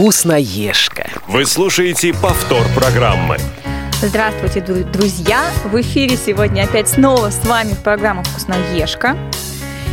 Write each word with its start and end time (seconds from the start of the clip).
Вкусноежка. 0.00 1.10
Вы 1.28 1.44
слушаете 1.44 2.14
повтор 2.14 2.66
программы. 2.74 3.36
Здравствуйте, 4.00 4.62
друзья! 4.62 5.44
В 5.66 5.78
эфире 5.82 6.16
сегодня 6.16 6.62
опять 6.62 6.88
снова 6.88 7.28
с 7.28 7.44
вами 7.44 7.74
программа 7.84 8.22
«Вкусноежка». 8.22 9.18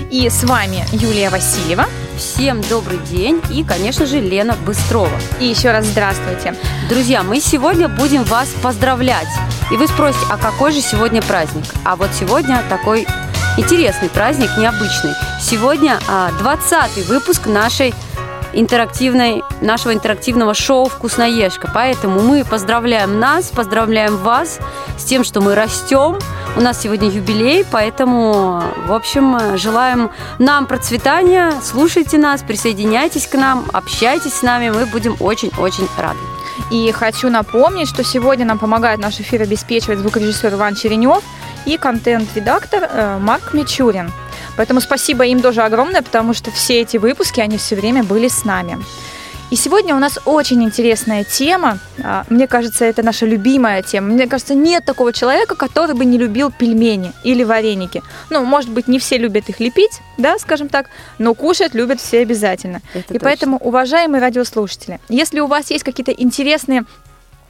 И 0.09 0.29
с 0.29 0.45
вами 0.45 0.85
Юлия 0.93 1.29
Васильева. 1.29 1.87
Всем 2.15 2.61
добрый 2.69 2.99
день 2.99 3.41
и, 3.51 3.65
конечно 3.65 4.05
же, 4.05 4.21
Лена 4.21 4.55
Быстрова. 4.65 5.11
И 5.41 5.45
еще 5.45 5.71
раз 5.71 5.85
здравствуйте. 5.85 6.55
Друзья, 6.87 7.21
мы 7.21 7.41
сегодня 7.41 7.89
будем 7.89 8.23
вас 8.23 8.47
поздравлять. 8.63 9.27
И 9.71 9.75
вы 9.75 9.89
спросите, 9.89 10.25
а 10.29 10.37
какой 10.37 10.71
же 10.71 10.79
сегодня 10.79 11.21
праздник? 11.21 11.65
А 11.83 11.97
вот 11.97 12.11
сегодня 12.17 12.63
такой 12.69 13.05
интересный 13.57 14.07
праздник, 14.07 14.51
необычный. 14.57 15.11
Сегодня 15.41 15.99
20-й 16.07 17.01
а, 17.01 17.07
выпуск 17.09 17.47
нашей 17.47 17.93
интерактивной, 18.57 19.43
нашего 19.61 19.93
интерактивного 19.93 20.53
шоу 20.53 20.89
«Вкусноежка». 20.89 21.69
Поэтому 21.73 22.21
мы 22.21 22.43
поздравляем 22.43 23.19
нас, 23.19 23.49
поздравляем 23.49 24.17
вас 24.17 24.59
с 24.97 25.03
тем, 25.03 25.23
что 25.23 25.41
мы 25.41 25.53
растем. 25.53 26.17
У 26.55 26.61
нас 26.61 26.81
сегодня 26.81 27.07
юбилей, 27.07 27.63
поэтому, 27.69 28.63
в 28.87 28.93
общем, 28.93 29.57
желаем 29.57 30.09
нам 30.39 30.65
процветания. 30.65 31.53
Слушайте 31.61 32.17
нас, 32.17 32.41
присоединяйтесь 32.41 33.27
к 33.27 33.35
нам, 33.35 33.65
общайтесь 33.73 34.33
с 34.33 34.41
нами. 34.41 34.69
Мы 34.69 34.87
будем 34.87 35.15
очень-очень 35.19 35.87
рады. 35.97 36.19
И 36.71 36.91
хочу 36.91 37.29
напомнить, 37.29 37.87
что 37.87 38.03
сегодня 38.03 38.45
нам 38.45 38.57
помогает 38.57 38.99
наш 38.99 39.19
эфир 39.19 39.43
обеспечивать 39.43 39.99
звукорежиссер 39.99 40.55
Иван 40.55 40.75
Черенев 40.75 41.23
и 41.65 41.77
контент-редактор 41.77 42.89
э, 42.89 43.17
Марк 43.19 43.53
Мичурин. 43.53 44.11
Поэтому 44.57 44.81
спасибо 44.81 45.25
им 45.25 45.41
тоже 45.41 45.61
огромное, 45.61 46.01
потому 46.01 46.33
что 46.33 46.51
все 46.51 46.81
эти 46.81 46.97
выпуски, 46.97 47.39
они 47.39 47.57
все 47.57 47.75
время 47.75 48.03
были 48.03 48.27
с 48.27 48.43
нами. 48.43 48.77
И 49.49 49.55
сегодня 49.55 49.95
у 49.95 49.99
нас 49.99 50.19
очень 50.25 50.61
интересная 50.61 51.23
тема. 51.23 51.79
А, 52.03 52.25
мне 52.29 52.47
кажется, 52.47 52.83
это 52.83 53.01
наша 53.01 53.25
любимая 53.25 53.81
тема. 53.81 54.09
Мне 54.09 54.27
кажется, 54.27 54.53
нет 54.55 54.83
такого 54.83 55.13
человека, 55.13 55.55
который 55.55 55.95
бы 55.95 56.03
не 56.03 56.17
любил 56.17 56.51
пельмени 56.51 57.13
или 57.23 57.45
вареники. 57.45 58.03
Ну, 58.29 58.43
может 58.43 58.69
быть, 58.69 58.89
не 58.89 58.99
все 58.99 59.17
любят 59.17 59.47
их 59.47 59.61
лепить, 59.61 60.01
да, 60.17 60.37
скажем 60.37 60.67
так, 60.67 60.89
но 61.17 61.33
кушать 61.33 61.73
любят 61.75 62.01
все 62.01 62.19
обязательно. 62.19 62.81
Это 62.93 62.99
И 62.99 63.03
точно. 63.03 63.19
поэтому, 63.21 63.57
уважаемые 63.57 64.19
радиослушатели, 64.21 64.99
если 65.07 65.39
у 65.39 65.47
вас 65.47 65.71
есть 65.71 65.85
какие-то 65.85 66.11
интересные 66.11 66.83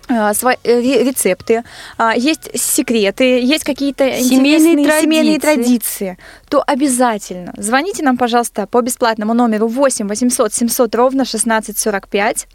Э, 0.09 0.31
рецепты, 0.63 1.63
а, 1.97 2.15
есть 2.15 2.49
секреты, 2.57 3.41
есть 3.41 3.65
какие-то 3.65 4.21
семейные 4.21 4.85
традиции. 4.85 5.01
семейные 5.01 5.39
традиции, 5.39 6.17
то 6.47 6.63
обязательно 6.65 7.53
звоните 7.57 8.03
нам, 8.03 8.17
пожалуйста, 8.17 8.67
по 8.67 8.81
бесплатному 8.81 9.33
номеру 9.33 9.67
8 9.67 10.07
800 10.07 10.53
700 10.53 10.95
ровно 10.95 11.25
1645, 11.25 12.47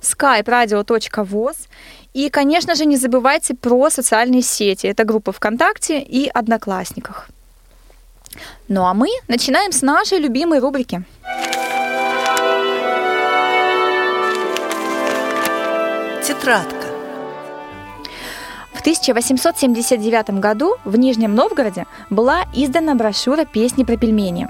skype 0.00 0.44
radio.voz. 0.44 1.56
И, 2.14 2.28
конечно 2.28 2.74
же, 2.76 2.86
не 2.86 2.96
забывайте 2.96 3.54
про 3.54 3.90
социальные 3.90 4.42
сети. 4.42 4.86
Это 4.86 5.04
группа 5.04 5.32
ВКонтакте 5.32 6.00
и 6.00 6.28
Одноклассниках. 6.28 7.28
Ну 8.68 8.84
а 8.84 8.94
мы 8.94 9.08
начинаем 9.26 9.72
с 9.72 9.82
нашей 9.82 10.18
любимой 10.18 10.60
рубрики. 10.60 11.02
Тетрадка. 16.24 16.79
В 18.80 18.82
1879 18.82 20.40
году 20.40 20.76
в 20.86 20.96
Нижнем 20.96 21.34
Новгороде 21.34 21.84
была 22.08 22.46
издана 22.54 22.94
брошюра 22.94 23.44
«Песни 23.44 23.84
про 23.84 23.98
пельмени», 23.98 24.48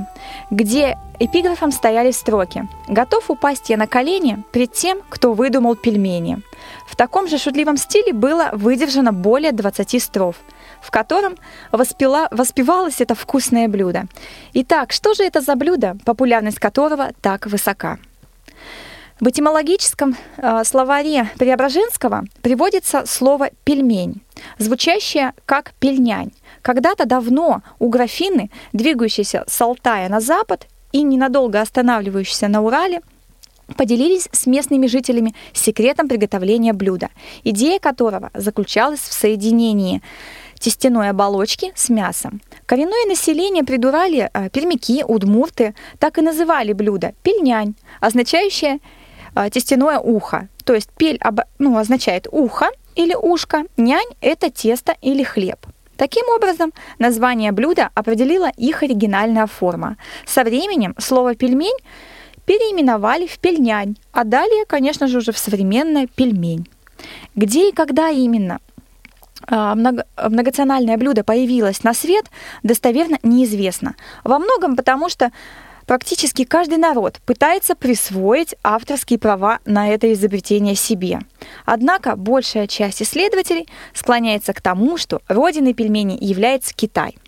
где 0.53 0.97
эпиграфом 1.19 1.73
стояли 1.73 2.13
строки 2.13 2.69
«Готов 2.87 3.29
упасть 3.29 3.71
я 3.71 3.77
на 3.77 3.89
колени 3.89 4.45
пред 4.53 4.73
тем, 4.73 5.01
кто 5.09 5.33
выдумал 5.33 5.75
пельмени». 5.75 6.43
В 6.87 6.95
таком 6.95 7.27
же 7.27 7.39
шутливом 7.39 7.77
стиле 7.77 8.13
было 8.13 8.51
выдержано 8.53 9.13
более 9.13 9.51
20 9.51 10.01
строф, 10.01 10.37
в 10.81 10.93
котором 10.93 11.35
воспела, 11.73 12.29
воспевалось 12.31 13.01
это 13.01 13.17
вкусное 13.17 13.67
блюдо. 13.67 14.05
Итак, 14.53 14.93
что 14.93 15.13
же 15.13 15.25
это 15.25 15.41
за 15.41 15.57
блюдо, 15.57 15.97
популярность 16.05 16.61
которого 16.61 17.11
так 17.21 17.47
высока? 17.47 17.99
В 19.21 19.29
этимологическом 19.29 20.17
э, 20.39 20.65
словаре 20.65 21.29
Преображенского 21.39 22.25
приводится 22.41 23.05
слово 23.05 23.51
«пельмень», 23.65 24.23
звучащее 24.57 25.35
как 25.45 25.75
«пельнянь». 25.79 26.31
Когда-то 26.63 27.05
давно 27.05 27.63
у 27.79 27.91
графины, 27.91 28.51
двигающейся 28.73 29.45
с 29.47 29.61
Алтая 29.61 30.09
на 30.09 30.21
запад 30.21 30.67
и 30.93 31.03
ненадолго 31.03 31.61
останавливающейся 31.61 32.49
на 32.49 32.63
Урале, 32.63 33.03
поделились 33.77 34.27
с 34.33 34.47
местными 34.47 34.87
жителями 34.87 35.35
секретом 35.53 36.09
приготовления 36.09 36.73
блюда, 36.73 37.11
идея 37.45 37.79
которого 37.79 38.31
заключалась 38.33 39.01
в 39.01 39.13
соединении 39.13 40.01
тестяной 40.59 41.11
оболочки 41.11 41.73
с 41.75 41.91
мясом. 41.91 42.41
Коренное 42.65 43.07
население 43.07 43.65
придурали 43.65 44.31
э, 44.33 44.49
пермяки, 44.49 45.05
удмурты 45.05 45.75
так 45.99 46.17
и 46.17 46.23
называли 46.23 46.73
блюдо 46.73 47.13
пельнянь, 47.23 47.75
означающее 48.01 48.79
тестяное 49.51 49.99
ухо. 49.99 50.49
То 50.65 50.75
есть 50.75 50.91
пель 50.97 51.19
об, 51.19 51.41
ну, 51.59 51.77
означает 51.77 52.27
ухо 52.31 52.69
или 52.95 53.15
ушко, 53.15 53.65
нянь– 53.77 54.09
это 54.21 54.51
тесто 54.51 54.95
или 55.01 55.23
хлеб. 55.23 55.67
Таким 55.97 56.27
образом, 56.29 56.73
название 56.99 57.53
блюда 57.53 57.91
определила 57.95 58.51
их 58.57 58.83
оригинальная 58.83 59.47
форма. 59.47 59.97
Со 60.27 60.45
временем 60.45 60.95
слово 60.99 61.35
«пельмень» 61.35 61.77
переименовали 62.47 63.27
в 63.27 63.39
пельнянь, 63.39 63.97
а 64.13 64.25
далее, 64.25 64.65
конечно 64.67 65.09
же, 65.09 65.19
уже 65.19 65.33
в 65.33 65.39
современное 65.39 66.07
пельмень. 66.07 66.67
Где 67.35 67.69
и 67.69 67.73
когда 67.73 68.09
именно 68.09 68.61
а, 69.47 69.75
многонациональное 69.75 70.97
блюдо 70.97 71.25
появилось 71.25 71.85
на 71.85 71.95
свет, 71.95 72.27
достоверно 72.63 73.19
неизвестно. 73.23 73.95
Во 74.25 74.39
многом 74.39 74.77
потому, 74.77 75.09
что 75.09 75.33
Практически 75.91 76.45
каждый 76.45 76.79
народ 76.79 77.19
пытается 77.27 77.75
присвоить 77.75 78.55
авторские 78.63 79.19
права 79.19 79.59
на 79.65 79.89
это 79.89 80.13
изобретение 80.13 80.77
себе. 80.77 81.19
Однако 81.65 82.15
большая 82.15 82.69
часть 82.69 83.03
исследователей 83.03 83.67
склоняется 83.93 84.53
к 84.53 84.61
тому, 84.61 84.99
что 84.99 85.21
родиной 85.27 85.75
пельменей 85.75 86.17
является 86.17 86.73
Китай. 86.77 87.19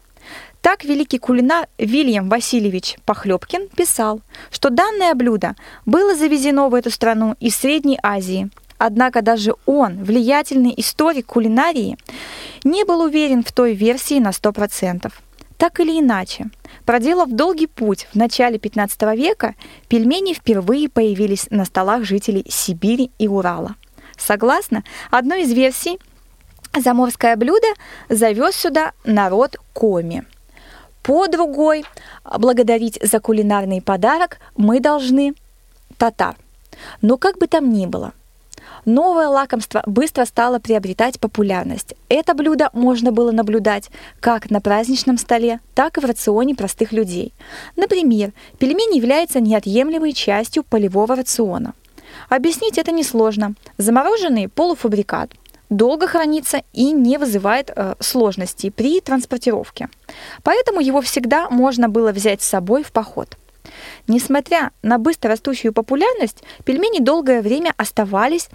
Так 0.61 0.84
великий 0.84 1.19
кулинар 1.19 1.67
Вильям 1.77 2.28
Васильевич 2.28 2.99
Похлебкин 3.05 3.67
писал, 3.67 4.21
что 4.53 4.71
данное 4.71 5.17
блюдо 5.17 5.56
было 5.84 6.15
завезено 6.15 6.69
в 6.69 6.75
эту 6.75 6.93
страну 6.93 7.34
из 7.41 7.56
Средней 7.56 7.99
Азии. 8.00 8.49
Однако 8.79 9.23
даже 9.23 9.56
он, 9.67 10.05
влиятельный 10.05 10.73
историк 10.77 11.27
кулинарии, 11.27 11.99
не 12.62 12.84
был 12.84 13.00
уверен 13.00 13.43
в 13.43 13.50
той 13.50 13.75
версии 13.75 14.21
на 14.21 14.29
100%. 14.29 15.12
Так 15.62 15.78
или 15.78 16.00
иначе, 16.00 16.47
проделав 16.84 17.31
долгий 17.31 17.69
путь 17.69 18.09
в 18.12 18.17
начале 18.17 18.59
15 18.59 19.00
века, 19.17 19.55
пельмени 19.87 20.34
впервые 20.34 20.89
появились 20.89 21.47
на 21.50 21.65
столах 21.65 22.03
жителей 22.03 22.45
Сибири 22.49 23.12
и 23.21 23.28
Урала. 23.28 23.77
Согласно 24.19 24.83
одной 25.12 25.43
из 25.43 25.53
версий, 25.53 26.00
заморское 26.77 27.37
блюдо 27.37 27.69
завез 28.09 28.56
сюда 28.56 28.91
народ 29.05 29.56
Коми. 29.73 30.25
По 31.05 31.28
другой, 31.28 31.84
благодарить 32.25 32.99
за 33.00 33.21
кулинарный 33.21 33.81
подарок 33.81 34.39
мы 34.56 34.81
должны 34.81 35.33
татар. 35.97 36.34
Но 37.03 37.19
как 37.19 37.39
бы 37.39 37.47
там 37.47 37.73
ни 37.73 37.87
было– 37.87 38.15
Новое 38.84 39.28
лакомство 39.28 39.82
быстро 39.87 40.25
стало 40.25 40.59
приобретать 40.59 41.20
популярность. 41.20 41.94
Это 42.09 42.34
блюдо 42.34 42.69
можно 42.72 43.12
было 43.12 43.31
наблюдать 43.31 43.91
как 44.19 44.50
на 44.50 44.60
праздничном 44.60 45.19
столе, 45.19 45.61
так 45.75 45.99
и 45.99 46.00
в 46.00 46.05
рационе 46.05 46.56
простых 46.56 46.90
людей. 46.90 47.32
Например, 47.76 48.32
пельмень 48.58 48.96
является 48.96 49.38
неотъемлемой 49.38 50.12
частью 50.12 50.64
полевого 50.64 51.14
рациона. 51.14 51.75
Объяснить 52.29 52.76
это 52.76 52.90
несложно. 52.90 53.55
Замороженный 53.79 54.49
полуфабрикат 54.49 55.31
долго 55.70 56.08
хранится 56.08 56.62
и 56.73 56.90
не 56.90 57.19
вызывает 57.19 57.70
э, 57.75 57.94
сложностей 58.00 58.73
при 58.73 59.00
транспортировке. 59.00 59.90
Поэтому 60.43 60.81
его 60.81 61.00
всегда 61.02 61.49
можно 61.50 61.88
было 61.88 62.11
взять 62.11 62.43
с 62.43 62.49
собой 62.49 62.82
в 62.82 62.90
поход. 62.90 63.37
Несмотря 64.08 64.73
на 64.82 64.99
быстро 64.99 65.31
растущую 65.31 65.73
популярность, 65.73 66.43
пельмени 66.64 66.99
долгое 66.99 67.43
время 67.43 67.73
оставались 67.76 68.49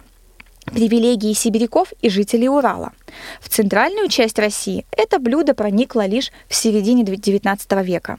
привилегии 0.71 1.33
сибиряков 1.33 1.93
и 2.01 2.09
жителей 2.09 2.49
Урала. 2.49 2.93
В 3.41 3.49
центральную 3.49 4.09
часть 4.09 4.39
России 4.39 4.85
это 4.91 5.19
блюдо 5.19 5.53
проникло 5.53 6.05
лишь 6.05 6.31
в 6.47 6.55
середине 6.55 7.03
XIX 7.03 7.83
века. 7.83 8.17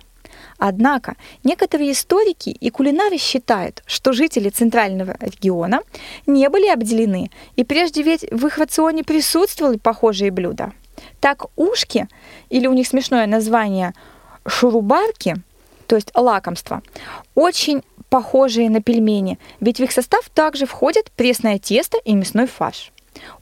Однако 0.59 1.15
некоторые 1.45 1.93
историки 1.93 2.51
и 2.51 2.71
кулинары 2.71 3.17
считают, 3.17 3.83
что 3.87 4.13
жители 4.13 4.49
центрального 4.49 5.17
региона 5.21 5.81
не 6.27 6.49
были 6.49 6.69
обделены, 6.69 7.31
и 7.57 7.65
прежде 7.65 8.03
ведь 8.03 8.27
в 8.31 8.47
их 8.47 8.59
рационе 8.59 9.05
присутствовали 9.05 9.77
похожие 9.77 10.31
блюда. 10.31 10.73
Так 11.21 11.47
ушки, 11.57 12.09
или 12.51 12.67
у 12.67 12.73
них 12.73 12.89
смешное 12.89 13.27
название 13.27 13.95
шурубарки, 14.47 15.37
то 15.87 15.97
есть 15.97 16.11
лакомство, 16.15 16.83
очень 17.35 17.83
похожие 18.09 18.71
на 18.71 18.83
пельмени, 18.83 19.39
ведь 19.61 19.79
в 19.79 19.83
их 19.83 19.93
состав 19.93 20.29
также 20.31 20.67
входят 20.67 21.11
пресное 21.13 21.59
тесто 21.59 21.99
и 22.05 22.15
мясной 22.15 22.47
фарш. 22.47 22.93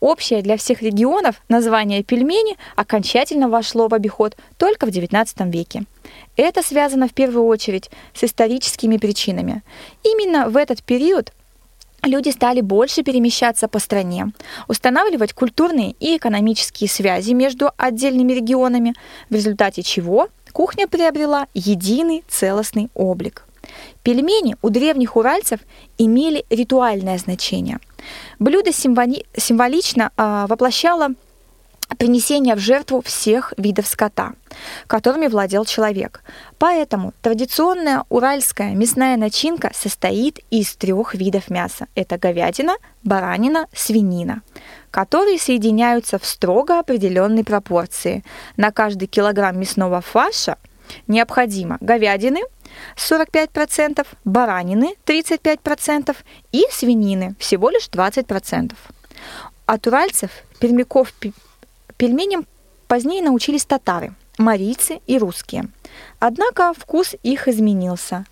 Общее 0.01 0.43
для 0.43 0.57
всех 0.57 0.83
регионов 0.83 1.43
название 1.49 2.03
пельмени 2.03 2.57
окончательно 2.77 3.49
вошло 3.49 3.89
в 3.89 3.95
обиход 3.95 4.37
только 4.57 4.87
в 4.87 4.89
XIX 4.89 5.51
веке. 5.51 5.85
Это 6.37 6.63
связано 6.63 7.09
в 7.09 7.13
первую 7.13 7.47
очередь 7.47 7.91
с 8.15 8.25
историческими 8.25 8.97
причинами. 8.97 9.63
Именно 10.03 10.49
в 10.49 10.57
этот 10.57 10.83
период 10.83 11.33
люди 12.03 12.31
стали 12.31 12.61
больше 12.61 13.03
перемещаться 13.03 13.69
по 13.69 13.79
стране, 13.79 14.33
устанавливать 14.69 15.33
культурные 15.33 15.95
и 15.99 16.17
экономические 16.17 16.89
связи 16.89 17.33
между 17.33 17.71
отдельными 17.77 18.33
регионами, 18.33 18.95
в 19.29 19.35
результате 19.35 19.83
чего 19.83 20.29
кухня 20.53 20.87
приобрела 20.87 21.49
единый 21.55 22.25
целостный 22.29 22.89
облик. 22.95 23.45
Пельмени 24.03 24.57
у 24.63 24.71
древних 24.71 25.17
уральцев 25.17 25.61
имели 25.99 26.45
ритуальное 26.51 27.19
значение. 27.19 27.79
Блюдо 28.39 28.71
символи- 28.71 29.27
символично 29.37 30.11
э, 30.17 30.47
воплощало 30.49 31.11
принесение 31.99 32.55
в 32.55 32.59
жертву 32.59 33.01
всех 33.01 33.53
видов 33.57 33.87
скота, 33.87 34.33
которыми 34.87 35.29
владел 35.29 35.65
человек. 35.65 36.23
Поэтому 36.59 37.13
традиционная 37.23 38.05
уральская 38.09 38.75
мясная 38.75 39.17
начинка 39.17 39.71
состоит 39.73 40.41
из 40.51 40.75
трех 40.77 41.15
видов 41.15 41.49
мяса. 41.49 41.87
Это 41.95 42.19
говядина, 42.19 42.77
баранина, 43.05 43.67
свинина, 43.73 44.43
которые 44.91 45.39
соединяются 45.39 46.19
в 46.19 46.27
строго 46.27 46.79
определенной 46.79 47.45
пропорции. 47.45 48.25
На 48.57 48.73
каждый 48.73 49.07
килограмм 49.07 49.59
мясного 49.59 50.01
фарша 50.01 50.59
необходимо 51.07 51.79
говядины 51.81 52.41
45%, 52.97 54.07
баранины 54.25 54.95
35% 55.07 56.17
и 56.53 56.65
свинины 56.71 57.35
всего 57.39 57.71
лишь 57.71 57.89
20%. 57.89 58.75
От 59.67 59.87
уральцев, 59.87 60.31
пермяков, 60.61 61.13
пельменям 61.97 62.47
позднее 62.87 63.23
научились 63.23 63.65
татары, 63.65 64.15
марийцы 64.39 65.01
и 65.07 65.19
русские. 65.19 65.69
Однако 66.19 66.73
вкус 66.75 67.15
их 67.23 67.49
изменился. 67.49 68.27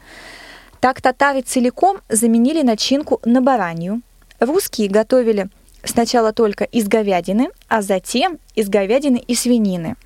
Так 0.80 1.00
татары 1.00 1.40
целиком 1.40 1.98
заменили 2.08 2.62
начинку 2.62 3.20
на 3.24 3.40
баранью. 3.40 4.02
Русские 4.38 4.88
готовили 4.88 5.48
сначала 5.82 6.32
только 6.32 6.64
из 6.64 6.88
говядины, 6.88 7.48
а 7.68 7.82
затем 7.82 8.38
из 8.54 8.68
говядины 8.68 9.16
и 9.16 9.34
свинины. 9.34 9.96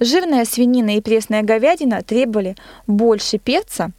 Жирная 0.00 0.44
свинина 0.44 0.96
и 0.96 1.00
пресная 1.00 1.42
говядина 1.42 2.02
требовали 2.02 2.56
больше 2.86 3.38
перца 3.38 3.92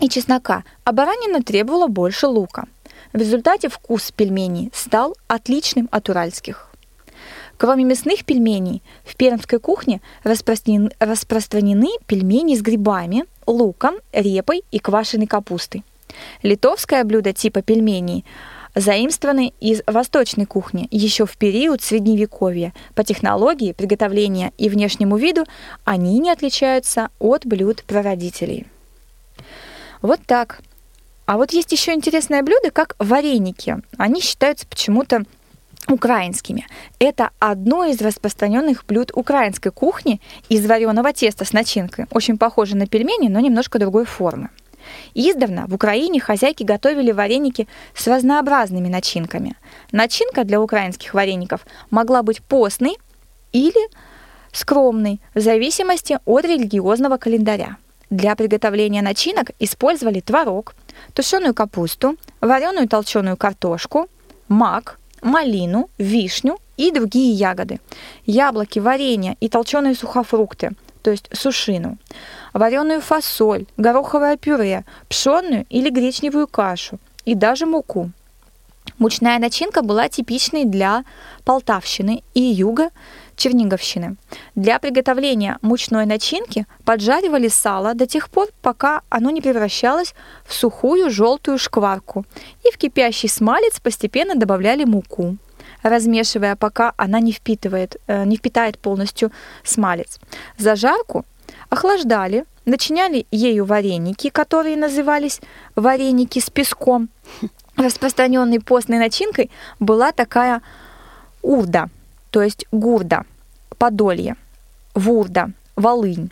и 0.00 0.08
чеснока, 0.08 0.64
а 0.84 0.92
баранина 0.92 1.42
требовала 1.42 1.86
больше 1.86 2.26
лука. 2.26 2.66
В 3.12 3.18
результате 3.18 3.68
вкус 3.68 4.10
пельменей 4.12 4.70
стал 4.74 5.16
отличным 5.28 5.88
от 5.90 6.08
уральских. 6.08 6.70
Кроме 7.56 7.84
мясных 7.84 8.24
пельменей, 8.24 8.82
в 9.04 9.16
пермской 9.16 9.58
кухне 9.58 10.00
распространены, 10.22 11.88
пельмени 12.06 12.54
с 12.54 12.62
грибами, 12.62 13.24
луком, 13.46 13.96
репой 14.12 14.62
и 14.70 14.78
квашеной 14.78 15.26
капустой. 15.26 15.82
Литовское 16.42 17.02
блюдо 17.04 17.32
типа 17.32 17.62
пельменей 17.62 18.24
заимствованы 18.74 19.52
из 19.60 19.82
восточной 19.86 20.46
кухни 20.46 20.88
еще 20.90 21.26
в 21.26 21.36
период 21.36 21.82
Средневековья. 21.82 22.72
По 22.94 23.04
технологии 23.04 23.72
приготовления 23.72 24.52
и 24.58 24.68
внешнему 24.68 25.16
виду 25.16 25.44
они 25.84 26.18
не 26.18 26.30
отличаются 26.30 27.10
от 27.18 27.46
блюд 27.46 27.84
прародителей. 27.84 28.66
Вот 30.02 30.20
так. 30.26 30.60
А 31.26 31.36
вот 31.36 31.52
есть 31.52 31.72
еще 31.72 31.92
интересное 31.92 32.42
блюдо, 32.42 32.70
как 32.70 32.94
вареники. 32.98 33.76
Они 33.96 34.20
считаются 34.20 34.66
почему-то 34.66 35.24
украинскими. 35.88 36.66
Это 36.98 37.30
одно 37.38 37.84
из 37.84 38.00
распространенных 38.00 38.84
блюд 38.86 39.10
украинской 39.14 39.70
кухни 39.70 40.20
из 40.48 40.66
вареного 40.66 41.12
теста 41.12 41.44
с 41.44 41.52
начинкой. 41.52 42.06
Очень 42.10 42.38
похоже 42.38 42.76
на 42.76 42.86
пельмени, 42.86 43.28
но 43.28 43.40
немножко 43.40 43.78
другой 43.78 44.04
формы. 44.04 44.50
Издавна 45.14 45.66
в 45.66 45.74
Украине 45.74 46.20
хозяйки 46.20 46.62
готовили 46.62 47.12
вареники 47.12 47.68
с 47.94 48.06
разнообразными 48.06 48.88
начинками. 48.88 49.56
Начинка 49.92 50.44
для 50.44 50.60
украинских 50.60 51.14
вареников 51.14 51.66
могла 51.90 52.22
быть 52.22 52.42
постной 52.42 52.96
или 53.52 53.88
скромной, 54.52 55.20
в 55.34 55.40
зависимости 55.40 56.18
от 56.24 56.44
религиозного 56.44 57.16
календаря. 57.16 57.76
Для 58.10 58.34
приготовления 58.36 59.02
начинок 59.02 59.50
использовали 59.58 60.20
творог, 60.20 60.74
тушеную 61.12 61.54
капусту, 61.54 62.16
вареную 62.40 62.88
толченую 62.88 63.36
картошку, 63.36 64.08
мак, 64.48 64.98
малину, 65.20 65.90
вишню 65.98 66.58
и 66.76 66.90
другие 66.90 67.32
ягоды, 67.32 67.80
яблоки, 68.24 68.78
варенье 68.78 69.36
и 69.40 69.48
толченые 69.48 69.94
сухофрукты, 69.94 70.72
то 71.02 71.10
есть 71.10 71.28
сушину, 71.32 71.98
вареную 72.52 73.00
фасоль, 73.00 73.66
гороховое 73.76 74.36
пюре, 74.36 74.84
пшенную 75.08 75.66
или 75.70 75.90
гречневую 75.90 76.46
кашу 76.46 76.98
и 77.24 77.34
даже 77.34 77.66
муку. 77.66 78.10
Мучная 78.98 79.38
начинка 79.38 79.82
была 79.82 80.08
типичной 80.08 80.64
для 80.64 81.04
Полтавщины 81.44 82.22
и 82.34 82.40
юга 82.40 82.90
Черниговщины. 83.36 84.16
Для 84.56 84.80
приготовления 84.80 85.58
мучной 85.62 86.06
начинки 86.06 86.66
поджаривали 86.84 87.46
сало 87.48 87.94
до 87.94 88.06
тех 88.06 88.28
пор, 88.28 88.48
пока 88.62 89.02
оно 89.08 89.30
не 89.30 89.40
превращалось 89.40 90.14
в 90.44 90.54
сухую 90.54 91.10
желтую 91.10 91.58
шкварку, 91.58 92.24
и 92.64 92.72
в 92.72 92.78
кипящий 92.78 93.28
смалец 93.28 93.78
постепенно 93.78 94.34
добавляли 94.34 94.84
муку 94.84 95.36
размешивая, 95.82 96.56
пока 96.56 96.92
она 96.96 97.20
не, 97.20 97.32
впитывает, 97.32 97.96
э, 98.06 98.24
не 98.24 98.36
впитает 98.36 98.78
полностью 98.78 99.30
смалец. 99.62 100.18
Зажарку 100.58 101.24
охлаждали, 101.70 102.44
начиняли 102.64 103.26
ею 103.30 103.64
вареники, 103.64 104.30
которые 104.30 104.76
назывались 104.76 105.40
вареники 105.74 106.38
с 106.38 106.50
песком. 106.50 107.08
Распространенной 107.76 108.60
постной 108.60 108.98
начинкой 108.98 109.50
была 109.78 110.12
такая 110.12 110.62
урда, 111.42 111.88
то 112.30 112.42
есть 112.42 112.66
гурда, 112.72 113.24
подолье, 113.78 114.36
вурда, 114.94 115.52
волынь. 115.76 116.30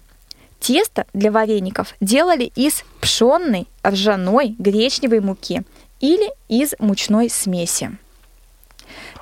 Тесто 0.58 1.06
для 1.12 1.30
вареников 1.30 1.94
делали 2.00 2.50
из 2.56 2.82
пшенной, 3.00 3.68
ржаной, 3.86 4.56
гречневой 4.58 5.20
муки 5.20 5.62
или 6.00 6.28
из 6.48 6.74
мучной 6.78 7.30
смеси. 7.30 7.96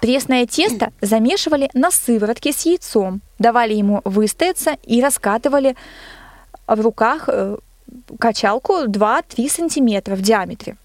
Пресное 0.00 0.46
тесто 0.46 0.92
замешивали 1.00 1.70
на 1.74 1.90
сыворотке 1.90 2.52
с 2.52 2.66
яйцом, 2.66 3.20
давали 3.38 3.74
ему 3.74 4.00
выстояться 4.04 4.76
и 4.82 5.00
раскатывали 5.00 5.76
в 6.66 6.80
руках 6.80 7.24
э, 7.28 7.56
качалку 8.18 8.84
2-3 8.84 9.48
сантиметра 9.48 10.14
в 10.14 10.22
диаметре. 10.22 10.76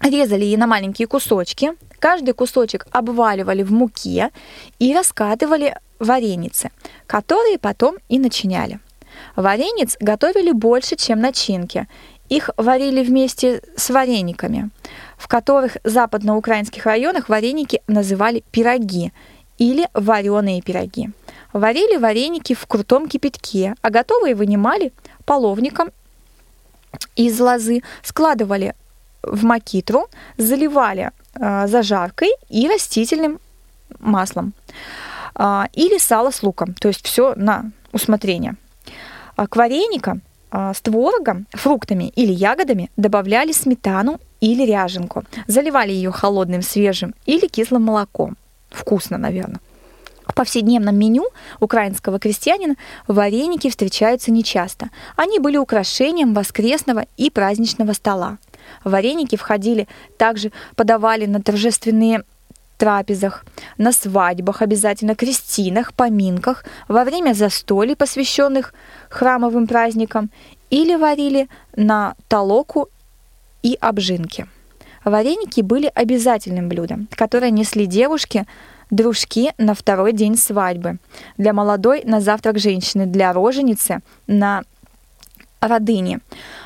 Резали 0.00 0.44
ее 0.44 0.58
на 0.58 0.66
маленькие 0.66 1.08
кусочки, 1.08 1.72
каждый 1.98 2.32
кусочек 2.32 2.86
обваливали 2.92 3.62
в 3.62 3.72
муке 3.72 4.30
и 4.78 4.94
раскатывали 4.94 5.76
вареницы, 5.98 6.70
которые 7.06 7.58
потом 7.58 7.96
и 8.08 8.18
начиняли. 8.18 8.80
Варениц 9.34 9.96
готовили 10.00 10.52
больше, 10.52 10.96
чем 10.96 11.20
начинки. 11.20 11.88
Их 12.28 12.50
варили 12.56 13.02
вместе 13.02 13.62
с 13.76 13.90
варениками, 13.90 14.70
в 15.16 15.28
которых 15.28 15.78
западноукраинских 15.84 16.84
районах 16.84 17.28
вареники 17.28 17.82
называли 17.86 18.44
пироги 18.50 19.12
или 19.56 19.88
вареные 19.94 20.62
пироги. 20.62 21.10
Варили 21.52 21.96
вареники 21.96 22.54
в 22.54 22.66
крутом 22.66 23.08
кипятке, 23.08 23.74
а 23.82 23.90
готовые 23.90 24.34
вынимали 24.34 24.92
половником 25.24 25.90
из 27.16 27.40
лозы, 27.40 27.82
складывали 28.02 28.74
в 29.22 29.44
макитру, 29.44 30.08
заливали 30.36 31.10
э, 31.34 31.66
зажаркой 31.66 32.30
и 32.48 32.68
растительным 32.68 33.40
маслом 33.98 34.52
э, 35.34 35.64
или 35.72 35.98
сало 35.98 36.30
с 36.30 36.42
луком, 36.42 36.74
то 36.74 36.88
есть 36.88 37.04
все 37.04 37.34
на 37.34 37.70
усмотрение. 37.92 38.56
А 39.36 39.46
к 39.46 39.56
вареникам 39.56 40.22
с 40.50 40.80
творогом, 40.80 41.46
фруктами 41.52 42.12
или 42.16 42.32
ягодами 42.32 42.90
добавляли 42.96 43.52
сметану 43.52 44.20
или 44.40 44.64
ряженку, 44.64 45.24
заливали 45.46 45.92
ее 45.92 46.10
холодным, 46.10 46.62
свежим 46.62 47.14
или 47.26 47.46
кислым 47.46 47.84
молоком. 47.84 48.36
Вкусно, 48.70 49.18
наверное. 49.18 49.60
В 50.26 50.34
повседневном 50.34 50.96
меню 50.96 51.26
украинского 51.58 52.18
крестьянина 52.18 52.76
вареники 53.06 53.70
встречаются 53.70 54.30
нечасто. 54.30 54.90
Они 55.16 55.38
были 55.38 55.56
украшением 55.56 56.34
воскресного 56.34 57.06
и 57.16 57.30
праздничного 57.30 57.94
стола. 57.94 58.38
Вареники 58.84 59.36
входили, 59.36 59.88
также 60.18 60.52
подавали 60.76 61.24
на 61.24 61.42
торжественные 61.42 62.24
трапезах, 62.78 63.44
на 63.76 63.92
свадьбах, 63.92 64.62
обязательно 64.62 65.14
крестинах, 65.14 65.92
поминках, 65.92 66.64
во 66.88 67.04
время 67.04 67.34
застолий, 67.34 67.96
посвященных 67.96 68.72
храмовым 69.10 69.66
праздникам, 69.66 70.30
или 70.70 70.94
варили 70.94 71.48
на 71.76 72.14
толоку 72.28 72.88
и 73.62 73.76
обжинки. 73.80 74.46
Вареники 75.04 75.60
были 75.60 75.90
обязательным 75.94 76.68
блюдом, 76.68 77.08
которое 77.10 77.50
несли 77.50 77.86
девушки, 77.86 78.46
дружки 78.90 79.52
на 79.58 79.74
второй 79.74 80.12
день 80.12 80.36
свадьбы, 80.36 80.98
для 81.36 81.52
молодой 81.52 82.02
на 82.04 82.20
завтрак 82.20 82.58
женщины, 82.58 83.06
для 83.06 83.32
роженицы 83.32 84.00
на 84.26 84.64
родыни. 85.60 86.20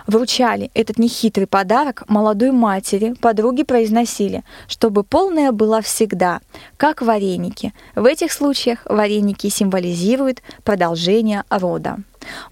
Вручали 0.07 0.71
этот 0.75 0.99
нехитрый 0.99 1.47
подарок 1.47 2.05
молодой 2.09 2.51
матери, 2.51 3.15
подруги 3.21 3.63
произносили, 3.63 4.45
чтобы 4.69 5.05
полная 5.05 5.53
была 5.53 5.81
всегда, 5.81 6.41
как 6.77 7.03
вареники. 7.03 7.73
В 7.95 8.05
этих 8.05 8.33
случаях 8.33 8.81
вареники 8.85 9.49
символизируют 9.49 10.43
продолжение 10.65 11.45
рода. 11.51 11.99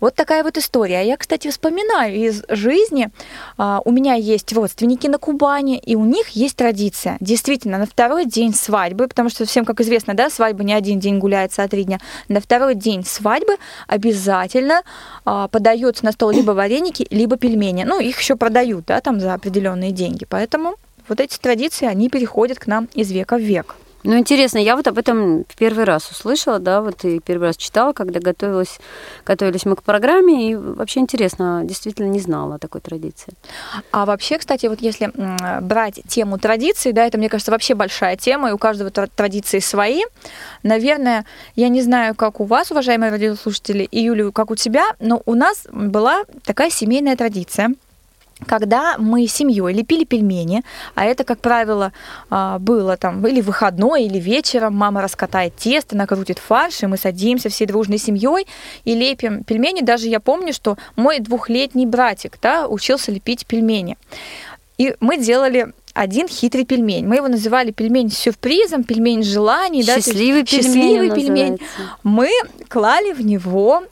Вот 0.00 0.14
такая 0.14 0.42
вот 0.42 0.58
история. 0.58 1.00
А 1.00 1.02
я, 1.02 1.16
кстати, 1.16 1.50
вспоминаю 1.50 2.14
из 2.14 2.42
жизни. 2.48 3.10
А, 3.56 3.80
у 3.84 3.90
меня 3.90 4.14
есть 4.14 4.52
родственники 4.52 5.06
на 5.06 5.18
Кубани, 5.18 5.78
и 5.78 5.96
у 5.96 6.04
них 6.04 6.28
есть 6.30 6.56
традиция. 6.56 7.16
Действительно, 7.20 7.78
на 7.78 7.86
второй 7.86 8.24
день 8.24 8.54
свадьбы, 8.54 9.08
потому 9.08 9.30
что 9.30 9.44
всем, 9.44 9.64
как 9.64 9.80
известно, 9.80 10.14
да, 10.14 10.30
свадьба 10.30 10.64
не 10.64 10.74
один 10.74 10.98
день 11.00 11.18
гуляется, 11.18 11.62
а 11.62 11.68
три 11.68 11.84
дня. 11.84 11.98
На 12.28 12.40
второй 12.40 12.74
день 12.74 13.04
свадьбы 13.04 13.56
обязательно 13.86 14.82
а, 15.24 15.48
подаются 15.48 16.04
на 16.04 16.12
стол 16.12 16.30
либо 16.30 16.52
вареники, 16.52 17.06
либо 17.10 17.36
пельмени. 17.36 17.84
Ну, 17.84 18.00
их 18.00 18.18
еще 18.20 18.36
продают, 18.36 18.86
да, 18.86 19.00
там 19.00 19.20
за 19.20 19.34
определенные 19.34 19.92
деньги. 19.92 20.26
Поэтому 20.28 20.76
вот 21.08 21.20
эти 21.20 21.38
традиции, 21.38 21.86
они 21.86 22.08
переходят 22.08 22.58
к 22.58 22.66
нам 22.66 22.88
из 22.94 23.10
века 23.10 23.36
в 23.36 23.40
век. 23.40 23.76
Ну, 24.02 24.16
интересно, 24.16 24.58
я 24.58 24.76
вот 24.76 24.86
об 24.86 24.96
этом 24.96 25.44
в 25.44 25.56
первый 25.56 25.84
раз 25.84 26.10
услышала, 26.10 26.58
да, 26.58 26.80
вот 26.80 27.04
и 27.04 27.20
первый 27.20 27.48
раз 27.48 27.56
читала, 27.56 27.92
когда 27.92 28.18
готовилась, 28.18 28.78
готовились 29.26 29.66
мы 29.66 29.76
к 29.76 29.82
программе, 29.82 30.50
и 30.50 30.54
вообще 30.54 31.00
интересно, 31.00 31.62
действительно 31.64 32.06
не 32.06 32.20
знала 32.20 32.54
о 32.54 32.58
такой 32.58 32.80
традиции. 32.80 33.34
А 33.92 34.06
вообще, 34.06 34.38
кстати, 34.38 34.66
вот 34.66 34.80
если 34.80 35.12
брать 35.60 36.00
тему 36.08 36.38
традиций, 36.38 36.92
да, 36.92 37.04
это, 37.04 37.18
мне 37.18 37.28
кажется, 37.28 37.52
вообще 37.52 37.74
большая 37.74 38.16
тема, 38.16 38.48
и 38.48 38.52
у 38.52 38.58
каждого 38.58 38.90
традиции 38.90 39.58
свои. 39.58 40.02
Наверное, 40.62 41.26
я 41.54 41.68
не 41.68 41.82
знаю, 41.82 42.14
как 42.14 42.40
у 42.40 42.44
вас, 42.44 42.70
уважаемые 42.70 43.10
радиослушатели, 43.10 43.84
и 43.84 44.00
Юлию, 44.00 44.32
как 44.32 44.50
у 44.50 44.56
тебя, 44.56 44.84
но 44.98 45.22
у 45.26 45.34
нас 45.34 45.66
была 45.70 46.24
такая 46.44 46.70
семейная 46.70 47.16
традиция– 47.16 47.74
когда 48.46 48.96
мы 48.98 49.26
семьей 49.26 49.72
лепили 49.72 50.04
пельмени, 50.04 50.62
а 50.94 51.04
это, 51.04 51.24
как 51.24 51.40
правило, 51.40 51.92
а, 52.30 52.58
было 52.58 52.96
там 52.96 53.26
или 53.26 53.40
выходной, 53.40 54.04
или 54.04 54.18
вечером, 54.18 54.74
мама 54.74 55.02
раскатает 55.02 55.56
тесто, 55.56 55.96
накрутит 55.96 56.38
фарш, 56.38 56.82
и 56.82 56.86
мы 56.86 56.96
садимся 56.96 57.48
всей 57.48 57.66
дружной 57.66 57.98
семьей 57.98 58.46
и 58.84 58.94
лепим 58.94 59.44
пельмени. 59.44 59.82
Даже 59.82 60.08
я 60.08 60.20
помню, 60.20 60.52
что 60.52 60.76
мой 60.96 61.20
двухлетний 61.20 61.86
братик 61.86 62.38
да, 62.42 62.66
учился 62.66 63.12
лепить 63.12 63.46
пельмени. 63.46 63.96
И 64.78 64.94
мы 65.00 65.18
делали 65.18 65.72
один 65.92 66.28
хитрый 66.28 66.64
пельмень. 66.64 67.06
Мы 67.06 67.16
его 67.16 67.28
называли 67.28 67.70
пельмень 67.70 68.10
с 68.10 68.16
сюрпризом, 68.16 68.84
пельмень 68.84 69.22
желаний. 69.22 69.82
Счастливый 69.82 70.42
да, 70.42 70.46
пельмень. 70.46 70.62
Счастливый 70.62 71.10
пельмень. 71.10 71.58
Мы 72.02 72.30
клали 72.68 73.12
в 73.12 73.20
него 73.20 73.82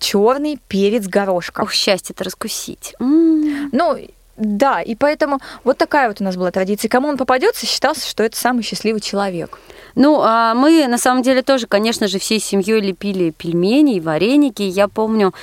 черный 0.00 0.58
перец 0.66 1.06
горошка. 1.06 1.60
Ох, 1.60 1.72
счастье-то 1.72 2.24
раскусить. 2.24 2.94
М-м. 2.98 3.70
Ну, 3.72 3.96
да, 4.40 4.80
и 4.80 4.94
поэтому 4.94 5.38
вот 5.64 5.76
такая 5.76 6.08
вот 6.08 6.20
у 6.20 6.24
нас 6.24 6.36
была 6.36 6.50
традиция. 6.50 6.88
Кому 6.88 7.08
он 7.08 7.18
попадется, 7.18 7.66
считался, 7.66 8.08
что 8.08 8.22
это 8.22 8.36
самый 8.36 8.62
счастливый 8.62 9.00
человек. 9.00 9.58
Ну, 9.94 10.20
а 10.22 10.54
мы 10.54 10.86
на 10.88 10.98
самом 10.98 11.22
деле 11.22 11.42
тоже, 11.42 11.66
конечно 11.66 12.08
же, 12.08 12.18
всей 12.18 12.40
семьей 12.40 12.80
лепили 12.80 13.30
пельмени 13.30 13.96
и 13.96 14.00
вареники. 14.00 14.62
Я 14.62 14.88
помню, 14.88 15.34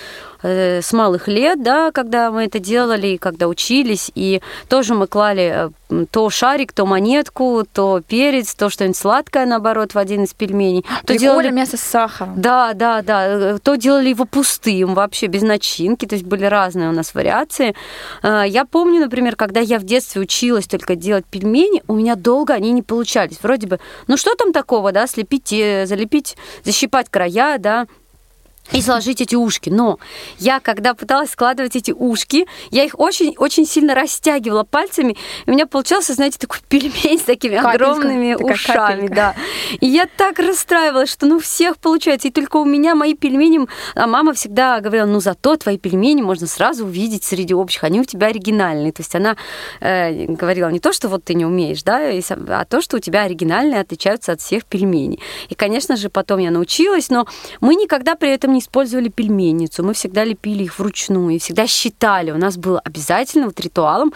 Э, 0.43 0.81
с 0.81 0.93
малых 0.93 1.27
лет, 1.27 1.63
да, 1.63 1.91
когда 1.91 2.31
мы 2.31 2.45
это 2.45 2.59
делали, 2.59 3.17
когда 3.17 3.47
учились, 3.47 4.11
и 4.13 4.41
тоже 4.69 4.93
мы 4.93 5.07
клали 5.07 5.71
э, 5.89 6.05
то 6.11 6.29
шарик, 6.29 6.73
то 6.73 6.85
монетку, 6.85 7.65
то 7.71 8.01
перец, 8.07 8.53
то 8.53 8.69
что-нибудь 8.69 8.97
сладкое, 8.97 9.45
наоборот, 9.47 9.95
в 9.95 9.97
один 9.97 10.25
из 10.25 10.33
пельменей. 10.33 10.85
То 11.05 11.17
делали 11.17 11.49
мясо 11.49 11.77
с 11.77 11.81
сахаром. 11.81 12.39
Да, 12.39 12.73
да, 12.73 13.01
да. 13.01 13.25
Э, 13.25 13.57
то 13.61 13.75
делали 13.75 14.09
его 14.09 14.25
пустым, 14.25 14.93
вообще 14.93 15.25
без 15.25 15.41
начинки, 15.41 16.05
то 16.05 16.13
есть 16.13 16.25
были 16.25 16.45
разные 16.45 16.89
у 16.89 16.93
нас 16.93 17.15
вариации. 17.15 17.75
Я 18.23 18.65
помню, 18.69 18.86
например, 18.99 19.35
когда 19.35 19.59
я 19.59 19.79
в 19.79 19.83
детстве 19.83 20.21
училась 20.21 20.67
только 20.67 20.95
делать 20.95 21.25
пельмени, 21.25 21.83
у 21.87 21.95
меня 21.95 22.15
долго 22.15 22.53
они 22.53 22.71
не 22.71 22.81
получались. 22.81 23.39
Вроде 23.41 23.67
бы, 23.67 23.79
ну 24.07 24.17
что 24.17 24.35
там 24.35 24.53
такого, 24.53 24.91
да, 24.91 25.07
слепить, 25.07 25.49
залепить, 25.49 26.37
защипать 26.63 27.09
края, 27.09 27.57
да, 27.57 27.87
и 28.71 28.81
сложить 28.81 29.21
эти 29.21 29.35
ушки. 29.35 29.69
Но 29.69 29.99
я, 30.39 30.59
когда 30.59 30.93
пыталась 30.93 31.31
складывать 31.31 31.75
эти 31.75 31.91
ушки, 31.91 32.47
я 32.71 32.83
их 32.83 32.99
очень-очень 32.99 33.65
сильно 33.65 33.95
растягивала 33.95 34.63
пальцами, 34.63 35.17
и 35.45 35.49
у 35.49 35.53
меня 35.53 35.67
получался, 35.67 36.13
знаете, 36.13 36.37
такой 36.39 36.59
пельмень 36.69 37.19
с 37.19 37.23
такими 37.23 37.55
капелька, 37.55 37.71
огромными 37.71 38.33
ушами. 38.35 39.07
Капелька. 39.07 39.15
Да. 39.15 39.35
И 39.79 39.87
я 39.87 40.07
так 40.17 40.39
расстраивалась, 40.39 41.11
что 41.11 41.25
ну 41.25 41.39
всех 41.39 41.77
получается, 41.77 42.27
и 42.27 42.31
только 42.31 42.57
у 42.57 42.65
меня 42.65 42.95
мои 42.95 43.13
пельмени, 43.13 43.67
а 43.95 44.07
мама 44.07 44.33
всегда 44.33 44.79
говорила, 44.79 45.07
ну 45.07 45.19
зато 45.19 45.55
твои 45.55 45.77
пельмени 45.77 46.21
можно 46.21 46.47
сразу 46.47 46.85
увидеть 46.85 47.23
среди 47.23 47.53
общих, 47.53 47.83
они 47.83 48.01
у 48.01 48.03
тебя 48.03 48.27
оригинальные. 48.27 48.91
То 48.91 49.01
есть 49.01 49.15
она 49.15 49.35
э, 49.79 50.25
говорила 50.25 50.69
не 50.69 50.79
то, 50.79 50.93
что 50.93 51.09
вот 51.09 51.23
ты 51.23 51.33
не 51.33 51.45
умеешь, 51.45 51.83
да, 51.83 51.99
а 51.99 52.65
то, 52.65 52.81
что 52.81 52.97
у 52.97 52.99
тебя 52.99 53.23
оригинальные 53.23 53.81
отличаются 53.81 54.33
от 54.33 54.41
всех 54.41 54.65
пельменей. 54.65 55.19
И, 55.49 55.55
конечно 55.55 55.95
же, 55.95 56.09
потом 56.09 56.39
я 56.39 56.51
научилась, 56.51 57.09
но 57.09 57.27
мы 57.61 57.75
никогда 57.75 58.15
при 58.15 58.31
этом 58.31 58.53
не 58.53 58.56
использовали 58.59 59.09
пельменницу, 59.09 59.83
мы 59.83 59.93
всегда 59.93 60.23
лепили 60.23 60.63
их 60.63 60.77
вручную 60.79 61.35
и 61.35 61.39
всегда 61.39 61.67
считали. 61.67 62.31
У 62.31 62.37
нас 62.37 62.57
было 62.57 62.79
обязательно 62.79 63.45
вот 63.45 63.59
ритуалом 63.59 64.13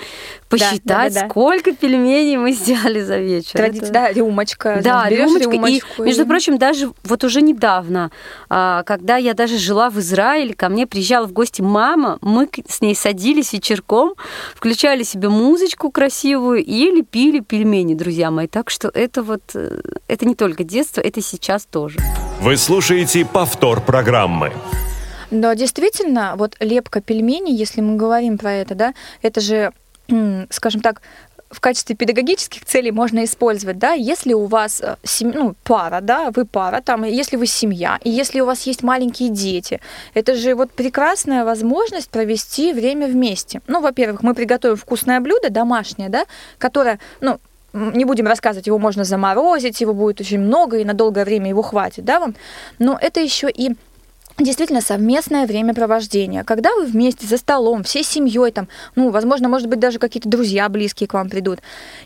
посчитать, 0.50 0.82
да, 0.84 1.04
да, 1.04 1.10
да, 1.10 1.22
да. 1.22 1.30
сколько 1.30 1.74
пельменей 1.74 2.38
мы 2.38 2.52
сделали 2.54 3.02
за 3.02 3.18
вечер. 3.18 3.54
Традиция, 3.54 3.86
Это... 3.86 3.94
да, 3.94 4.12
рюмочка. 4.12 4.82
Да, 4.84 5.10
рюмочка. 5.10 5.52
И, 5.68 5.82
между 6.00 6.26
прочим, 6.26 6.58
даже 6.58 6.92
вот 7.04 7.24
уже 7.24 7.42
недавно, 7.42 8.12
а, 8.50 8.84
когда 8.84 9.18
я 9.18 9.34
даже 9.34 9.58
жила 9.58 9.90
в 9.90 10.00
Израиле, 10.00 10.54
ко 10.54 10.70
мне 10.70 10.88
приезжала 10.88 11.28
в 11.28 11.32
гости 11.32 11.62
мама, 11.62 12.18
мы 12.22 12.50
с 12.68 12.82
ней 12.82 12.96
садились 12.96 13.54
вечерком, 13.54 14.14
включали 14.56 15.04
себе 15.04 15.30
музычку 15.30 15.92
красивую 15.92 16.64
и 16.64 16.92
лепили 16.92 17.40
пельмени, 17.40 17.94
друзья 17.94 18.32
мои. 18.32 18.48
Так 18.48 18.70
что 18.70 18.90
это 18.94 19.24
вот, 19.24 19.42
э, 19.54 19.82
это 20.08 20.26
не 20.26 20.36
только 20.36 20.64
детство, 20.64 21.02
это 21.02 21.22
сейчас 21.22 21.66
тоже. 21.66 22.00
Вы 22.42 22.58
слушаете 22.58 23.26
повтор 23.26 23.82
программы. 23.82 24.31
Да, 25.32 25.56
действительно, 25.56 26.34
вот 26.36 26.58
лепка 26.60 27.02
пельменей, 27.02 27.56
если 27.56 27.82
мы 27.82 27.96
говорим 27.96 28.38
про 28.38 28.52
это, 28.52 28.76
да, 28.76 28.94
это 29.22 29.40
же, 29.40 29.72
скажем 30.50 30.82
так, 30.82 31.02
в 31.52 31.60
качестве 31.60 31.96
педагогических 31.96 32.66
целей 32.66 32.92
можно 32.92 33.24
использовать, 33.26 33.78
да, 33.78 33.92
если 33.92 34.34
у 34.34 34.46
вас 34.46 34.82
э, 34.82 34.96
сем... 35.04 35.32
ну, 35.32 35.56
пара, 35.64 36.00
да, 36.02 36.32
вы 36.34 36.46
пара, 36.46 36.82
там, 36.82 37.04
если 37.04 37.36
вы 37.36 37.46
семья, 37.46 38.00
и 38.04 38.10
если 38.10 38.40
у 38.40 38.46
вас 38.46 38.64
есть 38.64 38.84
маленькие 38.84 39.30
дети, 39.30 39.82
это 40.14 40.36
же 40.36 40.56
вот 40.56 40.72
прекрасная 40.72 41.44
возможность 41.44 42.10
провести 42.10 42.72
время 42.74 43.08
вместе. 43.08 43.62
Ну, 43.68 43.82
во-первых, 43.82 44.24
мы 44.24 44.34
приготовим 44.34 44.78
вкусное 44.78 45.20
блюдо 45.20 45.50
домашнее, 45.50 46.10
да, 46.10 46.26
которое, 46.58 47.00
ну, 47.20 47.40
не 47.74 48.06
будем 48.06 48.28
рассказывать, 48.28 48.68
его 48.68 48.80
можно 48.80 49.04
заморозить, 49.04 49.82
его 49.82 49.94
будет 49.94 50.22
очень 50.22 50.40
много, 50.40 50.78
и 50.78 50.86
на 50.86 50.94
долгое 50.94 51.26
время 51.26 51.50
его 51.50 51.62
хватит, 51.62 52.06
да, 52.06 52.20
вам. 52.20 52.36
Но 52.80 52.98
это 53.00 53.20
еще 53.20 53.50
и 53.50 53.76
действительно 54.38 54.82
совместное 54.82 55.46
времяпровождение, 55.46 56.44
когда 56.44 56.74
вы 56.76 56.86
вместе 56.86 57.28
за 57.28 57.38
столом, 57.38 57.84
всей 57.84 58.04
семьей 58.04 58.52
там, 58.52 58.68
ну, 58.96 59.10
возможно, 59.10 59.50
может 59.50 59.68
быть, 59.68 59.80
даже 59.80 60.00
какие-то 60.00 60.30
друзья 60.30 60.68
близкие 60.70 61.08
к 61.08 61.14
вам 61.14 61.30
придут, 61.30 61.60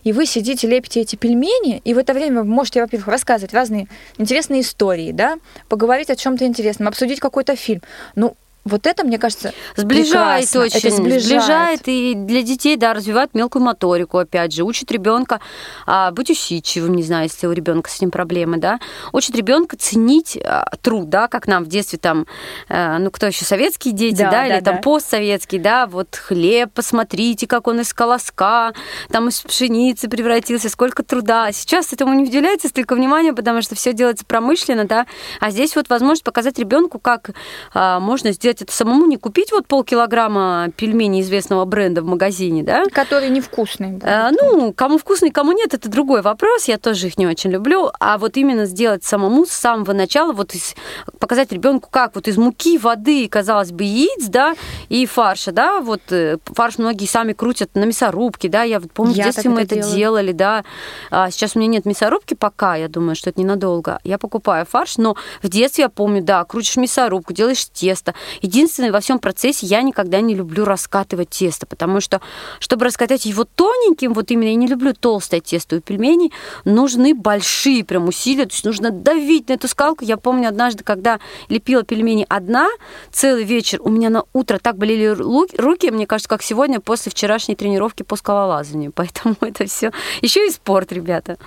и 0.03 0.11
вы 0.11 0.25
сидите, 0.25 0.67
лепите 0.67 1.01
эти 1.01 1.15
пельмени, 1.15 1.81
и 1.83 1.93
в 1.93 1.97
это 1.97 2.13
время 2.13 2.41
вы 2.41 2.47
можете, 2.47 2.81
во-первых, 2.81 3.07
рассказывать 3.07 3.53
разные 3.53 3.87
интересные 4.17 4.61
истории, 4.61 5.11
да, 5.11 5.37
поговорить 5.69 6.09
о 6.09 6.15
чем-то 6.15 6.45
интересном, 6.45 6.87
обсудить 6.87 7.19
какой-то 7.19 7.55
фильм. 7.55 7.81
Ну, 8.15 8.35
вот 8.65 8.87
это, 8.87 9.03
мне 9.03 9.19
кажется, 9.19 9.53
сближает 9.75 10.49
прекрасно. 10.49 10.61
очень. 10.61 10.79
Это 10.79 10.89
сближает. 10.89 11.23
сближает 11.23 11.81
и 11.85 12.13
для 12.15 12.41
детей, 12.41 12.77
да, 12.77 12.95
развивает 12.95 13.35
мелкую 13.35 13.63
моторику, 13.63 14.17
опять 14.17 14.53
же, 14.53 14.63
учит 14.63 14.91
ребенка 14.91 15.39
а, 15.85 16.09
быть 16.09 16.31
усидчивым, 16.31 16.95
не 16.95 17.03
знаю, 17.03 17.25
если 17.25 17.45
у 17.45 17.51
ребенка 17.51 17.91
с 17.91 18.01
ним 18.01 18.09
проблемы, 18.09 18.57
да, 18.57 18.79
учит 19.13 19.35
ребенка 19.35 19.77
ценить 19.77 20.35
а, 20.43 20.65
труд, 20.81 21.09
да, 21.09 21.27
как 21.27 21.45
нам 21.45 21.63
в 21.63 21.67
детстве 21.67 21.99
там, 21.99 22.25
а, 22.67 22.97
ну 22.97 23.11
кто 23.11 23.27
еще 23.27 23.45
советские 23.45 23.93
дети, 23.93 24.17
да, 24.17 24.23
да, 24.23 24.31
да 24.31 24.47
или 24.47 24.59
да. 24.61 24.71
там 24.71 24.81
постсоветские, 24.81 25.61
да, 25.61 25.85
вот 25.85 26.15
хлеб, 26.15 26.71
посмотрите, 26.73 27.45
как 27.45 27.67
он 27.67 27.81
из 27.81 27.93
колоска, 27.93 28.73
там 29.09 29.27
из 29.27 29.41
пшеницы 29.41 30.09
превратился, 30.09 30.69
сколько 30.69 31.03
труда. 31.03 31.51
Сейчас 31.51 31.93
этому 31.93 32.15
не 32.15 32.23
уделяется 32.23 32.69
столько 32.69 32.95
внимания, 32.95 33.31
потому 33.31 33.61
что 33.61 33.75
все 33.75 33.93
делается 33.93 34.25
промышленно, 34.25 34.85
да, 34.85 35.05
а 35.39 35.51
здесь 35.51 35.75
вот 35.75 35.87
возможность 35.89 36.23
показать 36.23 36.57
ребенку, 36.57 36.97
как 36.97 37.29
а, 37.75 37.99
можно 37.99 38.31
сделать 38.31 38.54
взять 38.55 38.61
это 38.61 38.73
самому, 38.73 39.05
не 39.05 39.17
купить 39.17 39.51
вот 39.51 39.67
полкилограмма 39.67 40.69
пельменей 40.75 41.21
известного 41.21 41.65
бренда 41.65 42.01
в 42.01 42.05
магазине, 42.05 42.63
да? 42.63 42.83
Которые 42.91 43.29
невкусные. 43.29 43.99
А, 44.01 44.31
ну, 44.31 44.73
кому 44.73 44.97
вкусный, 44.97 45.31
кому 45.31 45.51
нет, 45.51 45.73
это 45.73 45.89
другой 45.89 46.21
вопрос. 46.21 46.65
Я 46.65 46.77
тоже 46.77 47.07
их 47.07 47.17
не 47.17 47.27
очень 47.27 47.51
люблю. 47.51 47.91
А 47.99 48.17
вот 48.17 48.37
именно 48.37 48.65
сделать 48.65 49.03
самому 49.03 49.45
с 49.45 49.51
самого 49.51 49.93
начала, 49.93 50.31
вот 50.31 50.53
из, 50.53 50.75
показать 51.19 51.51
ребенку, 51.51 51.89
как 51.91 52.15
вот 52.15 52.27
из 52.27 52.37
муки, 52.37 52.77
воды, 52.77 53.27
казалось 53.27 53.71
бы, 53.71 53.83
яиц, 53.83 54.27
да, 54.27 54.55
и 54.89 55.05
фарша, 55.05 55.51
да, 55.51 55.81
вот 55.81 56.01
э, 56.11 56.37
фарш 56.45 56.77
многие 56.77 57.05
сами 57.05 57.33
крутят 57.33 57.75
на 57.75 57.83
мясорубке, 57.83 58.49
да, 58.49 58.63
я 58.63 58.79
вот 58.79 58.91
помню, 58.91 59.13
я 59.13 59.23
в 59.23 59.25
детстве 59.27 59.49
мы 59.49 59.61
это, 59.61 59.75
это 59.75 59.89
делали, 59.91 60.31
да. 60.31 60.63
А 61.11 61.29
сейчас 61.31 61.55
у 61.55 61.59
меня 61.59 61.69
нет 61.69 61.85
мясорубки 61.85 62.33
пока, 62.33 62.75
я 62.75 62.87
думаю, 62.87 63.15
что 63.15 63.29
это 63.29 63.39
ненадолго. 63.39 63.99
Я 64.03 64.17
покупаю 64.17 64.65
фарш, 64.65 64.97
но 64.97 65.15
в 65.41 65.49
детстве 65.49 65.83
я 65.83 65.89
помню, 65.89 66.21
да, 66.21 66.43
крутишь 66.43 66.77
мясорубку, 66.77 67.33
делаешь 67.33 67.65
тесто. 67.71 68.13
Единственное, 68.45 68.91
во 68.91 68.99
всем 68.99 69.17
процессе 69.17 69.65
я 69.65 69.81
никогда 69.81 70.21
не 70.21 70.35
люблю 70.35 70.65
раскатывать 70.65 71.29
тесто, 71.29 71.65
потому 71.65 71.99
что, 71.99 72.21
чтобы 72.59 72.85
раскатать 72.85 73.25
его 73.25 73.43
тоненьким, 73.43 74.13
вот 74.13 74.29
именно 74.29 74.49
я 74.49 74.55
не 74.55 74.67
люблю 74.67 74.93
толстое 74.93 75.39
тесто 75.39 75.77
у 75.77 75.79
пельменей, 75.79 76.31
нужны 76.63 77.15
большие 77.15 77.83
прям 77.83 78.07
усилия, 78.07 78.45
то 78.45 78.53
есть 78.53 78.63
нужно 78.63 78.91
давить 78.91 79.49
на 79.49 79.53
эту 79.53 79.67
скалку. 79.67 80.05
Я 80.05 80.17
помню 80.17 80.47
однажды, 80.47 80.83
когда 80.83 81.19
лепила 81.49 81.81
пельмени 81.81 82.27
одна, 82.29 82.67
целый 83.11 83.45
вечер 83.45 83.79
у 83.81 83.89
меня 83.89 84.11
на 84.11 84.25
утро 84.31 84.59
так 84.59 84.77
болели 84.77 85.07
руки, 85.07 85.89
мне 85.89 86.05
кажется, 86.05 86.29
как 86.29 86.43
сегодня 86.43 86.79
после 86.79 87.11
вчерашней 87.11 87.55
тренировки 87.55 88.03
по 88.03 88.15
скалолазанию. 88.15 88.91
Поэтому 88.95 89.37
это 89.41 89.65
все 89.65 89.91
еще 90.21 90.45
и 90.45 90.51
спорт, 90.51 90.91
ребята. 90.91 91.39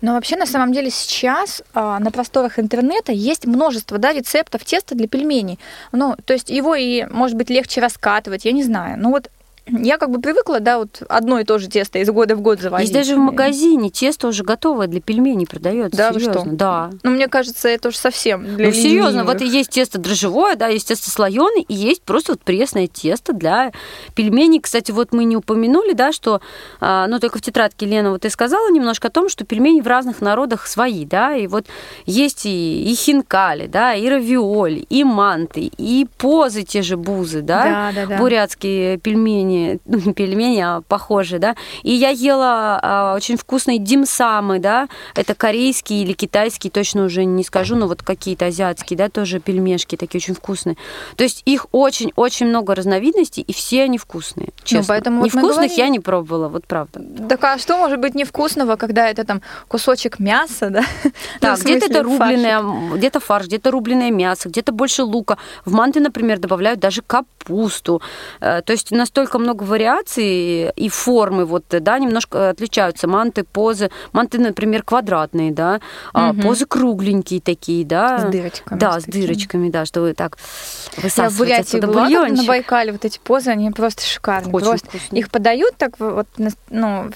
Но 0.00 0.14
вообще, 0.14 0.36
на 0.36 0.46
самом 0.46 0.72
деле, 0.72 0.90
сейчас 0.90 1.62
а, 1.74 1.98
на 1.98 2.10
просторах 2.10 2.58
интернета 2.58 3.12
есть 3.12 3.46
множество 3.46 3.98
да, 3.98 4.12
рецептов 4.12 4.64
теста 4.64 4.94
для 4.94 5.08
пельменей. 5.08 5.58
Ну, 5.92 6.16
то 6.24 6.32
есть 6.32 6.50
его 6.50 6.74
и, 6.74 7.04
может 7.04 7.36
быть, 7.36 7.50
легче 7.50 7.80
раскатывать, 7.80 8.44
я 8.44 8.52
не 8.52 8.62
знаю. 8.62 8.98
Ну 8.98 9.10
вот 9.10 9.30
я 9.66 9.98
как 9.98 10.10
бы 10.10 10.20
привыкла, 10.20 10.60
да, 10.60 10.78
вот 10.78 11.02
одно 11.08 11.38
и 11.38 11.44
то 11.44 11.58
же 11.58 11.68
тесто 11.68 11.98
из 11.98 12.10
года 12.10 12.36
в 12.36 12.40
год 12.40 12.60
завозить. 12.60 12.88
Есть 12.88 12.94
даже 12.94 13.16
в 13.16 13.18
магазине 13.18 13.90
тесто 13.90 14.28
уже 14.28 14.42
готовое 14.42 14.86
для 14.86 15.00
пельменей 15.00 15.46
продается. 15.46 15.96
Да, 15.96 16.12
серьезно. 16.12 16.32
что? 16.32 16.50
Да. 16.50 16.90
Ну, 17.02 17.10
мне 17.10 17.28
кажется, 17.28 17.68
это 17.68 17.88
уже 17.88 17.98
совсем 17.98 18.56
для 18.56 18.66
Ну, 18.66 18.72
серьезно, 18.72 19.24
вот 19.24 19.40
и 19.40 19.46
есть 19.46 19.70
тесто 19.70 19.98
дрожжевое, 19.98 20.56
да, 20.56 20.68
есть 20.68 20.88
тесто 20.88 21.10
слоеное, 21.10 21.64
и 21.66 21.74
есть 21.74 22.02
просто 22.02 22.32
вот 22.32 22.42
пресное 22.42 22.86
тесто 22.86 23.32
для 23.32 23.72
пельменей. 24.14 24.60
Кстати, 24.60 24.90
вот 24.90 25.12
мы 25.12 25.24
не 25.24 25.36
упомянули, 25.36 25.92
да, 25.92 26.12
что, 26.12 26.40
а, 26.80 27.06
ну, 27.06 27.18
только 27.20 27.38
в 27.38 27.42
тетрадке, 27.42 27.86
Лена, 27.86 28.10
вот 28.10 28.22
ты 28.22 28.30
сказала 28.30 28.70
немножко 28.70 29.08
о 29.08 29.10
том, 29.10 29.28
что 29.28 29.44
пельмени 29.44 29.80
в 29.80 29.86
разных 29.86 30.20
народах 30.20 30.66
свои, 30.66 31.04
да, 31.04 31.34
и 31.34 31.46
вот 31.46 31.66
есть 32.06 32.46
и, 32.46 32.90
и 32.90 32.94
хинкали, 32.94 33.66
да, 33.66 33.94
и 33.94 34.08
равиоли, 34.08 34.86
и 34.88 35.04
манты, 35.04 35.70
и 35.76 36.06
позы 36.18 36.62
те 36.62 36.82
же 36.82 36.96
бузы, 36.96 37.42
да, 37.42 37.64
да, 37.64 37.92
да, 37.94 38.06
да. 38.06 38.18
бурятские 38.18 38.98
пельмени, 38.98 39.49
ну, 39.84 39.98
не 39.98 40.12
пельмени, 40.12 40.60
а 40.60 40.82
похожие, 40.82 41.38
да. 41.38 41.56
И 41.82 41.92
я 41.92 42.10
ела 42.10 42.78
а, 42.82 43.14
очень 43.16 43.36
вкусные 43.36 43.78
димсамы, 43.78 44.58
да, 44.58 44.88
это 45.14 45.34
корейские 45.34 46.02
или 46.02 46.12
китайские, 46.12 46.70
точно 46.70 47.04
уже 47.04 47.24
не 47.24 47.44
скажу, 47.44 47.76
но 47.76 47.86
вот 47.86 48.02
какие-то 48.02 48.46
азиатские, 48.46 48.96
да, 48.96 49.08
тоже 49.08 49.40
пельмешки 49.40 49.96
такие 49.96 50.18
очень 50.18 50.34
вкусные. 50.34 50.76
То 51.16 51.24
есть 51.24 51.42
их 51.44 51.66
очень-очень 51.72 52.46
много 52.46 52.74
разновидностей, 52.74 53.42
и 53.42 53.52
все 53.52 53.84
они 53.84 53.98
вкусные, 53.98 54.48
ну, 54.48 54.64
честно. 54.64 54.80
Ну, 54.80 54.84
поэтому 54.88 55.24
Невкусных 55.24 55.70
вот 55.70 55.78
я 55.78 55.88
не 55.88 56.00
пробовала, 56.00 56.48
вот 56.48 56.66
правда. 56.66 57.00
Так 57.28 57.44
а 57.44 57.58
что 57.58 57.76
может 57.76 58.00
быть 58.00 58.14
невкусного, 58.14 58.76
когда 58.76 59.08
это 59.08 59.24
там 59.24 59.42
кусочек 59.68 60.18
мяса, 60.18 60.70
да? 60.70 60.84
Да, 61.40 61.56
ну, 61.56 61.62
где-то 61.62 61.86
это 61.86 62.02
рубленое, 62.02 62.96
где-то 62.96 63.20
фарш, 63.20 63.46
где-то 63.46 63.70
рубленое 63.70 64.10
мясо, 64.10 64.48
где-то 64.48 64.72
больше 64.72 65.02
лука. 65.02 65.38
В 65.64 65.72
манты, 65.72 66.00
например, 66.00 66.38
добавляют 66.38 66.80
даже 66.80 67.02
капусту. 67.02 68.02
Э, 68.40 68.62
то 68.62 68.72
есть 68.72 68.90
настолько 68.90 69.38
много 69.40 69.64
вариаций 69.64 70.70
и 70.70 70.88
формы 70.88 71.44
вот, 71.44 71.64
да, 71.68 71.98
немножко 71.98 72.50
отличаются. 72.50 73.08
Манты, 73.08 73.44
позы. 73.44 73.90
Манты, 74.12 74.38
например, 74.38 74.82
квадратные, 74.82 75.52
да, 75.52 75.80
угу. 76.14 76.42
позы 76.42 76.66
кругленькие 76.66 77.40
такие, 77.40 77.84
да. 77.84 78.18
С 78.18 78.30
дырочками. 78.30 78.78
Да, 78.78 79.00
с, 79.00 79.04
с 79.04 79.06
дырочками, 79.06 79.70
да, 79.70 79.84
что 79.84 80.02
вы 80.02 80.14
так 80.14 80.38
высасываете 80.96 81.22
Я 81.22 81.30
в 81.30 81.38
Бурятии 81.38 81.80
была 81.80 82.08
на 82.28 82.44
Байкале, 82.44 82.92
вот 82.92 83.04
эти 83.04 83.18
позы, 83.18 83.50
они 83.50 83.70
просто 83.70 84.04
шикарные. 84.04 84.52
Очень 84.52 84.66
просто 84.66 84.88
вкусные. 84.88 85.20
Их 85.20 85.30
подают 85.30 85.76
так 85.76 85.98
вот, 85.98 86.26
ну, 86.70 87.10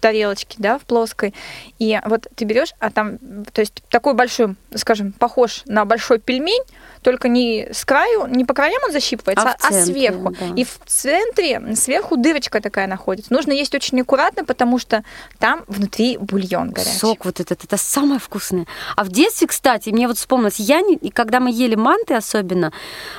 тарелочке, 0.00 0.56
да, 0.58 0.78
в 0.78 0.82
плоской. 0.82 1.34
И 1.78 1.98
вот 2.04 2.26
ты 2.34 2.44
берешь, 2.44 2.72
а 2.78 2.90
там, 2.90 3.18
то 3.52 3.60
есть 3.60 3.82
такой 3.90 4.14
большой, 4.14 4.56
скажем, 4.74 5.12
похож 5.12 5.62
на 5.66 5.84
большой 5.84 6.18
пельмень, 6.18 6.62
только 7.02 7.28
не 7.28 7.68
с 7.72 7.84
краю, 7.84 8.26
не 8.26 8.44
по 8.44 8.54
краям 8.54 8.82
он 8.84 8.92
защипывается, 8.92 9.48
а, 9.48 9.56
а 9.60 9.70
центре, 9.70 9.92
сверху. 9.92 10.30
Да. 10.30 10.46
И 10.56 10.64
в 10.64 10.78
центре 10.86 11.76
сверху 11.76 12.16
дырочка 12.16 12.60
такая 12.60 12.86
находится. 12.86 13.32
Нужно 13.32 13.52
есть 13.52 13.74
очень 13.74 14.00
аккуратно, 14.00 14.44
потому 14.44 14.78
что 14.78 15.04
там 15.38 15.64
внутри 15.68 16.18
бульон 16.18 16.70
горячий. 16.70 16.98
Сок 16.98 17.24
вот 17.24 17.40
этот, 17.40 17.64
это 17.64 17.76
самое 17.76 18.20
вкусное. 18.20 18.66
А 18.96 19.04
в 19.04 19.08
детстве, 19.08 19.46
кстати, 19.46 19.90
мне 19.90 20.08
вот 20.08 20.18
вспомнилось, 20.18 20.58
я 20.58 20.80
не, 20.80 20.96
и 20.96 21.10
когда 21.10 21.40
мы 21.40 21.50
ели 21.50 21.74
манты 21.74 22.14
особенно, 22.14 22.72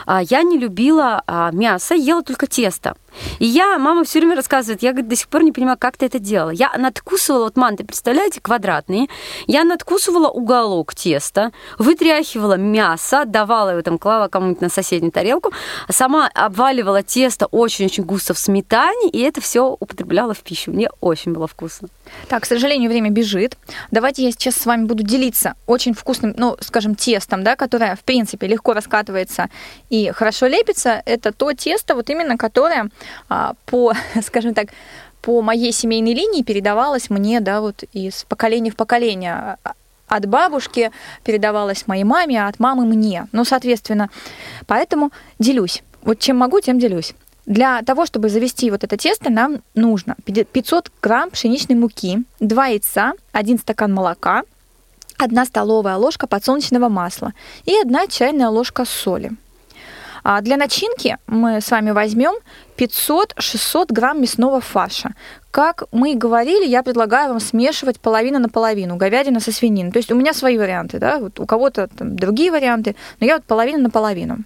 а, 0.06 0.22
я 0.22 0.44
не 0.44 0.58
любила 0.58 1.24
а, 1.26 1.52
мясо, 1.52 1.96
ела 1.96 2.24
только 2.24 2.48
тесто. 2.48 2.96
И 3.40 3.46
я, 3.46 3.78
мама 3.80 4.04
все 4.04 4.20
время 4.20 4.36
рассказывает, 4.36 4.84
я 4.84 4.92
говорит, 4.92 5.10
до 5.10 5.16
сих 5.16 5.28
пор 5.28 5.44
не 5.44 5.52
понимаю, 5.52 5.78
как 5.80 5.98
ты 5.98 6.06
это 6.06 6.20
делала. 6.20 6.52
Я 6.52 6.69
надкусывала, 6.78 7.46
вот 7.46 7.58
манты, 7.58 7.84
представляете, 7.84 8.42
квадратные, 8.42 9.08
я 9.48 9.64
надкусывала 9.64 10.30
уголок 10.30 10.96
теста, 10.96 11.52
вытряхивала 11.78 12.56
мясо, 12.56 13.26
давала 13.26 13.72
его 13.72 13.82
там, 13.82 13.98
клала 13.98 14.28
кому-нибудь 14.28 14.62
на 14.62 14.70
соседнюю 14.70 15.12
тарелку, 15.12 15.52
сама 15.90 16.30
обваливала 16.34 17.04
тесто 17.04 17.48
очень-очень 17.48 18.04
густо 18.04 18.34
в 18.34 18.40
сметане, 18.40 19.10
и 19.10 19.20
это 19.22 19.42
все 19.42 19.76
употребляла 19.80 20.34
в 20.34 20.40
пищу. 20.40 20.72
Мне 20.72 20.90
очень 21.02 21.34
было 21.34 21.48
вкусно. 21.48 21.90
Так, 22.28 22.44
к 22.44 22.46
сожалению, 22.46 22.90
время 22.90 23.10
бежит. 23.10 23.58
Давайте 23.92 24.24
я 24.24 24.32
сейчас 24.32 24.56
с 24.56 24.66
вами 24.66 24.86
буду 24.86 25.04
делиться 25.04 25.56
очень 25.68 25.94
вкусным, 25.94 26.34
ну, 26.38 26.58
скажем, 26.60 26.96
тестом, 26.96 27.44
да, 27.44 27.56
которое, 27.56 27.96
в 27.96 28.02
принципе, 28.02 28.48
легко 28.48 28.74
раскатывается 28.74 29.50
и 29.90 30.12
хорошо 30.12 30.48
лепится. 30.48 31.02
Это 31.06 31.32
то 31.32 31.54
тесто, 31.54 31.96
вот 31.96 32.10
именно 32.10 32.38
которое 32.38 32.90
а, 33.30 33.54
по, 33.66 33.94
скажем 34.26 34.54
так, 34.54 34.70
по 35.22 35.42
моей 35.42 35.72
семейной 35.72 36.14
линии 36.14 36.44
передавалось 36.44 37.10
мне, 37.10 37.40
да, 37.40 37.62
вот 37.62 37.84
из 37.94 38.26
поколения 38.26 38.72
в 38.72 38.76
поколение. 38.76 39.58
От 40.08 40.26
бабушки 40.26 40.92
передавалось 41.24 41.86
моей 41.86 42.04
маме, 42.04 42.44
а 42.44 42.48
от 42.48 42.60
мамы 42.60 42.86
мне. 42.86 43.28
Ну, 43.32 43.46
соответственно, 43.46 44.10
поэтому 44.66 45.12
делюсь. 45.38 45.84
Вот 46.02 46.20
чем 46.20 46.38
могу, 46.38 46.62
тем 46.62 46.80
делюсь. 46.80 47.14
Для 47.46 47.82
того, 47.82 48.06
чтобы 48.06 48.30
завести 48.30 48.72
вот 48.72 48.84
это 48.84 48.96
тесто, 48.96 49.30
нам 49.30 49.62
нужно 49.76 50.16
500 50.26 50.92
грамм 51.02 51.32
пшеничной 51.32 51.76
муки, 51.76 52.24
2 52.40 52.68
яйца, 52.68 53.14
1 53.32 53.60
стакан 53.60 53.94
молока, 53.94 54.44
1 55.18 55.46
столовая 55.46 55.98
ложка 55.98 56.28
подсолнечного 56.28 56.90
масла 56.90 57.34
и 57.66 57.76
1 57.76 58.08
чайная 58.10 58.50
ложка 58.50 58.86
соли. 58.86 59.32
А 60.24 60.42
для 60.42 60.58
начинки 60.58 61.18
мы 61.28 61.62
с 61.62 61.72
вами 61.72 61.92
возьмем 61.92 62.34
500-600 62.78 63.88
грамм 63.90 64.22
мясного 64.22 64.62
фарша. 64.62 65.14
Как 65.52 65.84
мы 65.92 66.14
и 66.14 66.16
говорили, 66.16 66.66
я 66.66 66.84
предлагаю 66.84 67.30
вам 67.30 67.40
смешивать 67.40 68.00
половину 68.00 68.40
на 68.40 68.50
половину, 68.50 68.96
говядина 68.96 69.40
со 69.40 69.52
свининой. 69.52 69.92
То 69.92 69.98
есть 69.98 70.12
у 70.12 70.16
меня 70.16 70.34
свои 70.34 70.58
варианты, 70.58 71.00
да, 71.00 71.20
вот 71.20 71.40
у 71.40 71.46
кого-то 71.46 71.88
там 71.88 72.16
другие 72.16 72.52
варианты, 72.52 72.96
но 73.20 73.28
я 73.28 73.36
вот 73.36 73.46
половину 73.46 73.84
на 73.84 73.90
половину. 73.90 74.38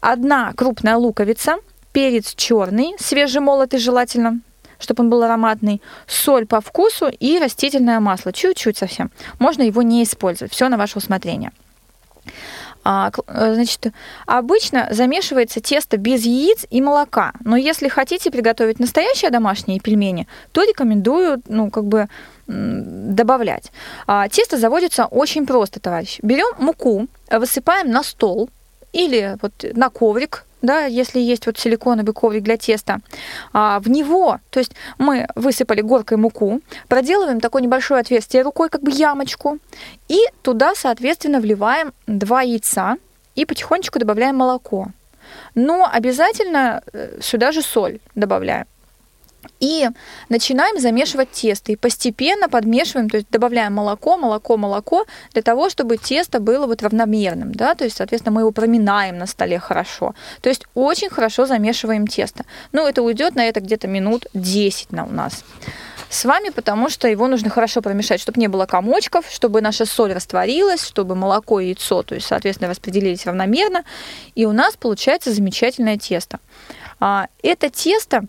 Одна 0.00 0.52
крупная 0.54 0.96
луковица, 0.96 1.56
перец 1.92 2.34
черный, 2.34 2.94
свежемолотый 2.98 3.80
желательно, 3.80 4.40
чтобы 4.78 5.02
он 5.02 5.10
был 5.10 5.22
ароматный, 5.22 5.82
соль 6.06 6.46
по 6.46 6.60
вкусу 6.60 7.08
и 7.08 7.38
растительное 7.38 8.00
масло, 8.00 8.32
чуть-чуть 8.32 8.76
совсем. 8.76 9.10
Можно 9.40 9.62
его 9.62 9.82
не 9.82 10.04
использовать, 10.04 10.52
все 10.52 10.68
на 10.68 10.76
ваше 10.76 10.98
усмотрение. 10.98 11.50
А, 12.90 13.10
э, 13.26 13.54
значит, 13.54 13.88
обычно 14.24 14.88
замешивается 14.90 15.60
тесто 15.60 15.98
без 15.98 16.24
яиц 16.24 16.64
и 16.70 16.80
молока. 16.80 17.34
Но 17.44 17.54
если 17.54 17.88
хотите 17.88 18.30
приготовить 18.30 18.80
настоящие 18.80 19.30
домашние 19.30 19.78
пельмени, 19.78 20.26
то 20.52 20.62
рекомендую, 20.62 21.42
ну, 21.48 21.70
как 21.70 21.84
бы 21.84 22.08
добавлять. 22.46 23.72
А, 24.06 24.26
тесто 24.30 24.56
заводится 24.56 25.04
очень 25.04 25.46
просто, 25.46 25.80
товарищ. 25.80 26.18
Берем 26.22 26.48
муку, 26.58 27.08
высыпаем 27.30 27.90
на 27.90 28.02
стол 28.02 28.48
или 28.92 29.36
вот 29.40 29.52
на 29.74 29.90
коврик 29.90 30.44
да, 30.62 30.86
если 30.86 31.20
есть 31.20 31.46
вот 31.46 31.58
силиконовый 31.58 32.12
коврик 32.12 32.42
для 32.42 32.56
теста, 32.56 32.98
а, 33.52 33.78
в 33.80 33.88
него, 33.88 34.40
то 34.50 34.58
есть 34.58 34.72
мы 34.98 35.28
высыпали 35.34 35.82
горкой 35.82 36.18
муку, 36.18 36.60
проделываем 36.88 37.40
такое 37.40 37.62
небольшое 37.62 38.00
отверстие 38.00 38.42
рукой, 38.42 38.68
как 38.68 38.82
бы 38.82 38.90
ямочку, 38.90 39.58
и 40.08 40.18
туда, 40.42 40.74
соответственно, 40.74 41.40
вливаем 41.40 41.92
два 42.06 42.42
яйца 42.42 42.96
и 43.34 43.44
потихонечку 43.44 43.98
добавляем 43.98 44.36
молоко. 44.36 44.88
Но 45.54 45.88
обязательно 45.90 46.82
э, 46.92 47.18
сюда 47.20 47.52
же 47.52 47.62
соль 47.62 48.00
добавляем. 48.14 48.66
И 49.60 49.88
начинаем 50.28 50.78
замешивать 50.80 51.30
тесто. 51.30 51.72
И 51.72 51.76
постепенно 51.76 52.48
подмешиваем, 52.48 53.08
то 53.10 53.16
есть 53.16 53.30
добавляем 53.30 53.74
молоко, 53.74 54.16
молоко, 54.16 54.56
молоко, 54.56 55.06
для 55.32 55.42
того, 55.42 55.70
чтобы 55.70 55.96
тесто 55.96 56.40
было 56.40 56.66
вот 56.66 56.82
равномерным. 56.82 57.52
Да? 57.52 57.74
То 57.74 57.84
есть, 57.84 57.96
соответственно, 57.96 58.34
мы 58.34 58.42
его 58.42 58.52
проминаем 58.52 59.18
на 59.18 59.26
столе 59.26 59.58
хорошо. 59.58 60.14
То 60.40 60.48
есть 60.48 60.64
очень 60.74 61.08
хорошо 61.08 61.46
замешиваем 61.46 62.06
тесто. 62.06 62.44
Ну, 62.72 62.86
это 62.86 63.02
уйдет 63.02 63.34
на 63.34 63.46
это 63.46 63.60
где-то 63.60 63.88
минут 63.88 64.26
10 64.34 64.92
на 64.92 65.04
у 65.04 65.10
нас 65.10 65.44
с 66.10 66.24
вами, 66.24 66.50
потому 66.50 66.88
что 66.88 67.08
его 67.08 67.28
нужно 67.28 67.50
хорошо 67.50 67.82
промешать, 67.82 68.20
чтобы 68.20 68.40
не 68.40 68.48
было 68.48 68.66
комочков, 68.66 69.26
чтобы 69.30 69.60
наша 69.60 69.84
соль 69.84 70.12
растворилась, 70.12 70.82
чтобы 70.82 71.14
молоко 71.14 71.60
и 71.60 71.66
яйцо, 71.66 72.02
то 72.02 72.14
есть, 72.14 72.26
соответственно, 72.26 72.70
распределились 72.70 73.26
равномерно, 73.26 73.84
и 74.34 74.46
у 74.46 74.52
нас 74.52 74.76
получается 74.76 75.32
замечательное 75.32 75.98
тесто. 75.98 76.38
А, 77.00 77.28
это 77.42 77.68
тесто 77.68 78.24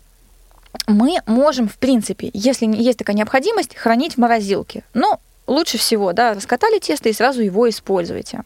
мы 0.87 1.17
можем, 1.25 1.67
в 1.67 1.77
принципе, 1.77 2.29
если 2.33 2.65
есть 2.67 2.99
такая 2.99 3.15
необходимость, 3.15 3.75
хранить 3.75 4.15
в 4.15 4.17
морозилке. 4.17 4.83
Но 4.93 5.19
лучше 5.47 5.77
всего, 5.77 6.13
да, 6.13 6.33
раскатали 6.33 6.79
тесто 6.79 7.09
и 7.09 7.13
сразу 7.13 7.41
его 7.41 7.69
используйте. 7.69 8.41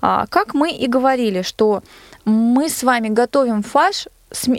А, 0.00 0.26
как 0.26 0.54
мы 0.54 0.70
и 0.70 0.86
говорили, 0.86 1.42
что 1.42 1.82
мы 2.24 2.68
с 2.68 2.82
вами 2.82 3.08
готовим 3.08 3.62
фарш 3.62 4.06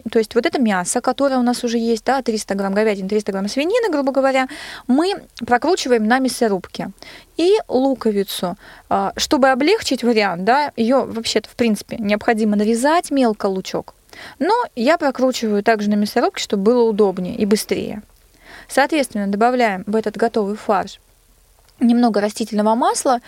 то 0.10 0.20
есть 0.20 0.34
вот 0.34 0.46
это 0.46 0.62
мясо, 0.62 1.02
которое 1.02 1.38
у 1.38 1.44
нас 1.44 1.64
уже 1.64 1.78
есть, 1.78 2.06
да, 2.06 2.22
300 2.22 2.56
грамм 2.56 2.74
говядины, 2.74 3.10
300 3.10 3.32
грамм 3.34 3.50
свинины, 3.50 3.92
грубо 3.92 4.14
говоря, 4.14 4.48
мы 4.88 5.14
прокручиваем 5.46 6.08
на 6.08 6.20
мясорубке. 6.20 6.92
И 7.36 7.58
луковицу, 7.68 8.56
а, 8.90 9.12
чтобы 9.18 9.50
облегчить 9.50 10.04
вариант, 10.04 10.46
да, 10.46 10.72
ее 10.78 11.04
вообще-то, 11.04 11.50
в 11.50 11.56
принципе, 11.56 11.98
необходимо 12.00 12.56
нарезать 12.56 13.12
мелко 13.12 13.48
лучок, 13.48 13.94
но 14.40 14.54
я 14.76 14.98
прокручиваю 14.98 15.64
также 15.64 15.90
на 15.90 15.96
мясорубке, 15.96 16.44
чтобы 16.44 16.64
было 16.64 16.84
удобнее 16.84 17.36
и 17.36 17.46
быстрее. 17.46 18.02
Соответственно, 18.68 19.28
добавляем 19.28 19.84
в 19.88 19.96
этот 19.96 20.18
готовый 20.18 20.56
фарш 20.56 21.00
немного 21.80 22.22
растительного 22.22 22.76
масла 22.76 23.20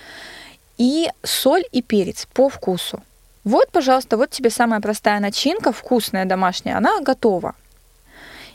и 0.78 1.10
соль 1.23 1.63
и 1.71 1.82
перец 1.82 2.28
по 2.34 2.49
вкусу. 2.49 3.02
Вот, 3.43 3.71
пожалуйста, 3.71 4.17
вот 4.17 4.32
тебе 4.32 4.49
самая 4.49 4.82
простая 4.82 5.19
начинка, 5.19 5.71
вкусная 5.71 6.25
домашняя, 6.25 6.78
она 6.78 6.99
готова. 7.02 7.56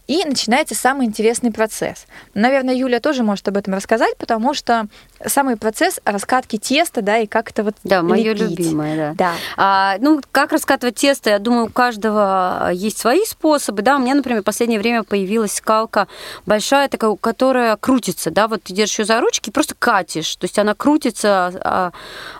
И 0.06 0.22
начинается 0.24 0.74
самый 0.74 1.06
интересный 1.06 1.50
процесс. 1.50 2.06
Наверное, 2.34 2.74
Юля 2.74 3.00
тоже 3.00 3.22
может 3.22 3.48
об 3.48 3.56
этом 3.56 3.72
рассказать, 3.74 4.16
потому 4.18 4.52
что 4.52 4.86
самый 5.26 5.56
процесс 5.56 5.98
раскатки 6.04 6.58
теста, 6.58 7.00
да, 7.00 7.18
и 7.18 7.26
как 7.26 7.50
это 7.50 7.62
вот 7.64 7.74
Да, 7.84 8.02
мое 8.02 8.34
лепить. 8.34 8.50
любимое, 8.58 8.96
да. 8.96 9.14
Да. 9.14 9.34
А, 9.56 9.96
ну, 10.00 10.20
как 10.30 10.52
раскатывать 10.52 10.96
тесто, 10.96 11.30
я 11.30 11.38
думаю, 11.38 11.66
у 11.66 11.70
каждого 11.70 12.70
есть 12.72 12.98
свои 12.98 13.24
способы, 13.24 13.80
да. 13.80 13.96
У 13.96 14.00
меня, 14.00 14.14
например, 14.14 14.42
в 14.42 14.44
последнее 14.44 14.78
время 14.78 15.04
появилась 15.04 15.54
скалка 15.54 16.06
большая 16.44 16.88
такая, 16.88 17.16
которая 17.16 17.76
крутится, 17.76 18.30
да, 18.30 18.46
вот 18.46 18.62
ты 18.64 18.74
держишь 18.74 18.98
ее 18.98 19.04
за 19.06 19.20
ручки 19.20 19.48
и 19.48 19.52
просто 19.52 19.74
катишь, 19.78 20.36
то 20.36 20.44
есть 20.44 20.58
она 20.58 20.74
крутится, 20.74 21.46
а, 21.64 21.92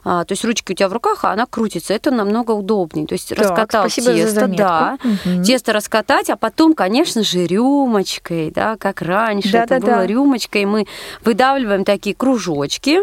а, 0.05 0.24
то 0.27 0.33
есть 0.33 0.44
ручки 0.44 0.72
у 0.72 0.74
тебя 0.74 0.90
в 0.90 0.92
руках, 0.92 1.24
а 1.24 1.33
она 1.33 1.46
крутится, 1.46 1.94
это 1.94 2.11
намного 2.11 2.53
удобнее, 2.53 3.07
то 3.07 3.14
есть 3.14 3.31
Так, 3.31 3.38
раскатал 3.38 3.88
тесто, 3.88 4.48
да, 4.48 4.98
Мгм. 5.03 5.42
тесто 5.44 5.72
раскатать, 5.72 6.29
а 6.29 6.37
потом, 6.37 6.74
конечно 6.74 7.22
же, 7.22 7.46
рюмочкой, 7.55 8.51
да, 8.51 8.77
как 8.77 9.03
раньше 9.03 9.49
это 9.49 9.79
Да-да-да. 9.79 9.97
было 9.97 10.07
рюмочкой, 10.07 10.64
мы 10.64 10.87
выдавливаем 11.25 11.85
такие 11.85 12.14
кружочки, 12.14 13.01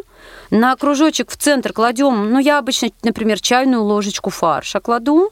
на 0.49 0.75
кружочек 0.75 1.31
в 1.31 1.37
центр 1.37 1.73
кладем, 1.73 2.31
ну, 2.31 2.39
я 2.39 2.59
обычно, 2.59 2.89
например, 3.03 3.39
чайную 3.39 3.83
ложечку 3.83 4.29
фарша 4.29 4.79
кладу. 4.79 5.31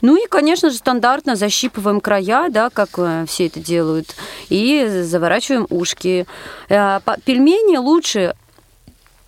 Ну 0.00 0.16
и, 0.16 0.26
конечно 0.28 0.70
же, 0.70 0.76
стандартно 0.76 1.36
защипываем 1.36 2.00
края, 2.00 2.48
да, 2.50 2.70
как 2.70 2.90
э, 2.98 3.24
все 3.28 3.46
это 3.46 3.60
делают, 3.60 4.14
и 4.48 4.86
заворачиваем 5.04 5.66
ушки. 5.70 6.26
Э, 6.68 7.00
Пельмени 7.24 7.76
лучше 7.76 8.34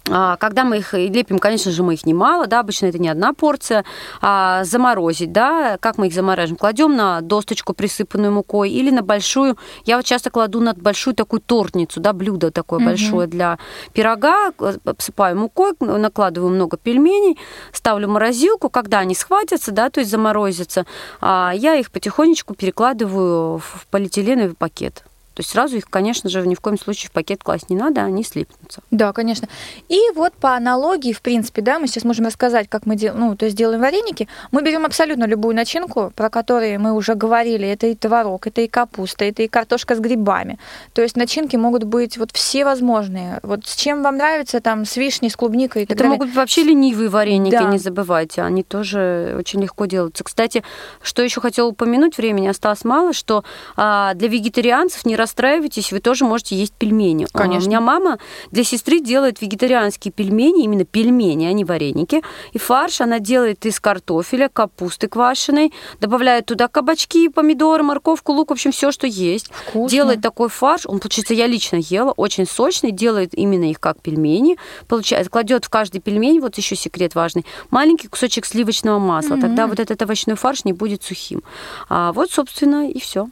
когда 0.05 0.65
мы 0.65 0.79
их 0.79 0.95
лепим, 0.95 1.39
конечно 1.39 1.71
же, 1.71 1.83
мы 1.83 1.95
их 1.95 2.05
немало, 2.07 2.47
да, 2.47 2.61
обычно 2.61 2.87
это 2.87 2.99
не 2.99 3.09
одна 3.09 3.33
порция, 3.33 3.85
а 4.21 4.65
заморозить, 4.65 5.33
да, 5.33 5.79
как 5.79 5.99
мы 5.99 6.09
их 6.09 6.15
замораживаем? 6.15 6.57
Кладем 6.57 6.97
на 6.97 7.21
досточку, 7.21 7.73
присыпанную 7.73 8.33
мукой, 8.33 8.71
или 8.71 8.91
на 8.91 9.03
большую, 9.03 9.57
я 9.85 9.97
вот 9.97 10.05
часто 10.05 10.31
кладу 10.31 10.61
на 10.61 10.75
большую 10.75 11.15
такую 11.15 11.41
тортницу, 11.41 12.01
да, 12.01 12.13
блюдо 12.13 12.51
такое 12.51 12.81
Мгм. 12.81 12.89
большое 12.89 13.27
для 13.29 13.59
пирога, 13.93 14.53
э, 14.59 14.79
посыпаю 14.85 15.39
мукой, 15.39 15.73
накладываю 15.81 16.53
много 16.53 16.77
пельменей, 16.77 17.39
ставлю 17.73 18.09
морозилку, 18.09 18.69
когда 18.71 18.99
они 18.99 19.15
схватятся, 19.15 19.73
да, 19.73 19.91
то 19.91 20.01
есть 20.01 20.11
заморозятся, 20.11 20.85
а, 21.21 21.53
я 21.55 21.77
их 21.77 21.91
потихонечку 21.91 22.55
перекладываю 22.55 23.59
в 23.59 23.87
полиэтиленовый 23.91 24.55
пакет. 24.55 25.05
То 25.35 25.41
есть 25.41 25.51
сразу 25.51 25.77
их, 25.77 25.89
конечно 25.89 26.29
же, 26.29 26.47
ни 26.47 26.55
в 26.55 26.61
коем 26.61 26.79
случае 26.79 27.09
в 27.09 27.13
пакет 27.13 27.43
класть 27.43 27.71
не 27.71 27.77
надо, 27.77 28.03
они 28.03 28.23
слипнутся. 28.25 28.83
Да, 28.91 29.13
конечно. 29.13 29.49
И 29.89 29.99
вот 30.15 30.33
по 30.35 30.55
аналогии, 30.55 31.13
в 31.13 31.23
принципе, 31.23 31.63
да, 31.63 31.79
мы 31.79 31.87
сейчас 31.87 32.05
можем 32.05 32.27
рассказать, 32.27 32.69
как 32.69 32.87
мы 32.87 32.97
делаем, 32.97 33.21
ну, 33.21 33.37
то 33.37 33.45
есть 33.47 33.57
делаем 33.57 33.81
вареники. 33.81 34.29
Мы 34.51 34.63
берем 34.63 34.85
абсолютно 34.85 35.25
любую 35.25 35.55
начинку, 35.55 36.13
про 36.15 36.29
которые 36.29 36.79
мы 36.79 36.93
уже 36.93 37.15
говорили. 37.15 37.67
Это 37.67 37.87
и 37.87 37.95
творог, 37.95 38.47
это 38.47 38.61
и 38.61 38.69
капуста, 38.69 39.25
это 39.25 39.43
и 39.43 39.49
картошка 39.49 39.95
с 39.95 40.01
грибами. 40.01 40.59
То 40.93 41.03
есть 41.03 41.17
начинки 41.17 41.57
могут 41.57 41.85
быть 41.85 42.19
вот 42.19 42.31
все 42.33 42.65
возможные. 42.65 43.41
Вот 43.43 43.67
с 43.67 43.75
чем 43.77 44.03
вам 44.03 44.17
нравится, 44.17 44.61
там, 44.61 44.85
с 44.85 44.97
вишней, 44.97 45.31
с 45.31 45.37
клубникой 45.37 45.83
и 45.83 45.87
так 45.87 45.97
Это 45.97 46.05
далее. 46.05 46.13
могут 46.13 46.29
быть 46.29 46.37
вообще 46.37 46.63
ленивые 46.63 47.09
вареники, 47.09 47.53
Да. 47.53 47.65
не 47.65 47.79
забывайте. 47.79 48.43
Они 48.43 48.63
тоже 48.63 49.35
очень 49.39 49.63
легко 49.63 49.87
делаются. 49.87 50.25
Кстати, 50.25 50.63
что 51.03 51.23
еще 51.23 51.41
хотела 51.41 51.69
упомянуть, 51.69 52.17
времени 52.19 52.49
осталось 52.49 52.85
мало, 52.85 53.13
что 53.13 53.45
а, 53.77 54.15
для 54.15 54.29
вегетарианцев 54.29 55.05
не 55.07 55.17
расстраивайтесь, 55.23 55.93
вы 55.93 56.01
тоже 56.01 56.25
можете 56.25 56.57
есть 56.57 56.75
пельмени. 56.75 57.27
А, 57.33 57.39
Конечно. 57.39 57.67
у 57.67 57.69
меня 57.69 57.81
мама 57.81 58.19
для 58.51 58.65
сестры 58.65 59.01
делает 59.01 59.41
вегетарианские 59.41 60.13
пельмени, 60.13 60.65
именно 60.65 60.85
пельмени, 60.85 61.47
а 61.47 61.53
не 61.53 61.65
вареники. 61.65 62.23
И 62.53 62.59
фарш 62.59 63.01
она 63.01 63.21
делает 63.21 63.65
из 63.65 63.79
картофеля, 63.81 64.49
капусты 64.49 65.09
квашеной, 65.09 65.73
добавляет 66.01 66.47
туда 66.47 66.69
кабачки, 66.69 67.29
помидоры, 67.29 67.83
морковку, 67.85 68.33
лук, 68.33 68.51
в 68.51 68.53
общем, 68.53 68.73
все, 68.73 68.91
что 68.91 69.07
есть. 69.07 69.51
Вкусно. 69.53 69.89
Делает 69.89 70.21
такой 70.21 70.49
фарш, 70.49 70.87
он, 70.87 70.99
получается, 70.99 71.35
я 71.35 71.47
лично 71.47 71.77
ела, 71.77 72.13
очень 72.17 72.47
сочный, 72.47 72.91
делает 72.91 73.31
именно 73.35 73.71
их 73.71 73.79
как 73.79 74.01
пельмени, 74.01 74.59
получается, 74.89 75.31
кладет 75.31 75.65
в 75.65 75.71
каждый 75.71 76.01
пельмень, 76.01 76.41
вот 76.41 76.59
еще 76.59 76.75
секрет 76.77 77.15
важный, 77.15 77.47
маленький 77.71 78.09
кусочек 78.09 78.45
сливочного 78.45 78.99
масла, 78.99 79.39
тогда 79.41 79.67
вот 79.67 79.79
этот 79.79 80.03
овощной 80.03 80.37
фарш 80.37 80.65
не 80.65 80.73
будет 80.73 81.03
сухим. 81.03 81.43
А 81.89 82.13
вот, 82.13 82.31
собственно, 82.31 82.91
и 82.91 82.99
все. 82.99 83.29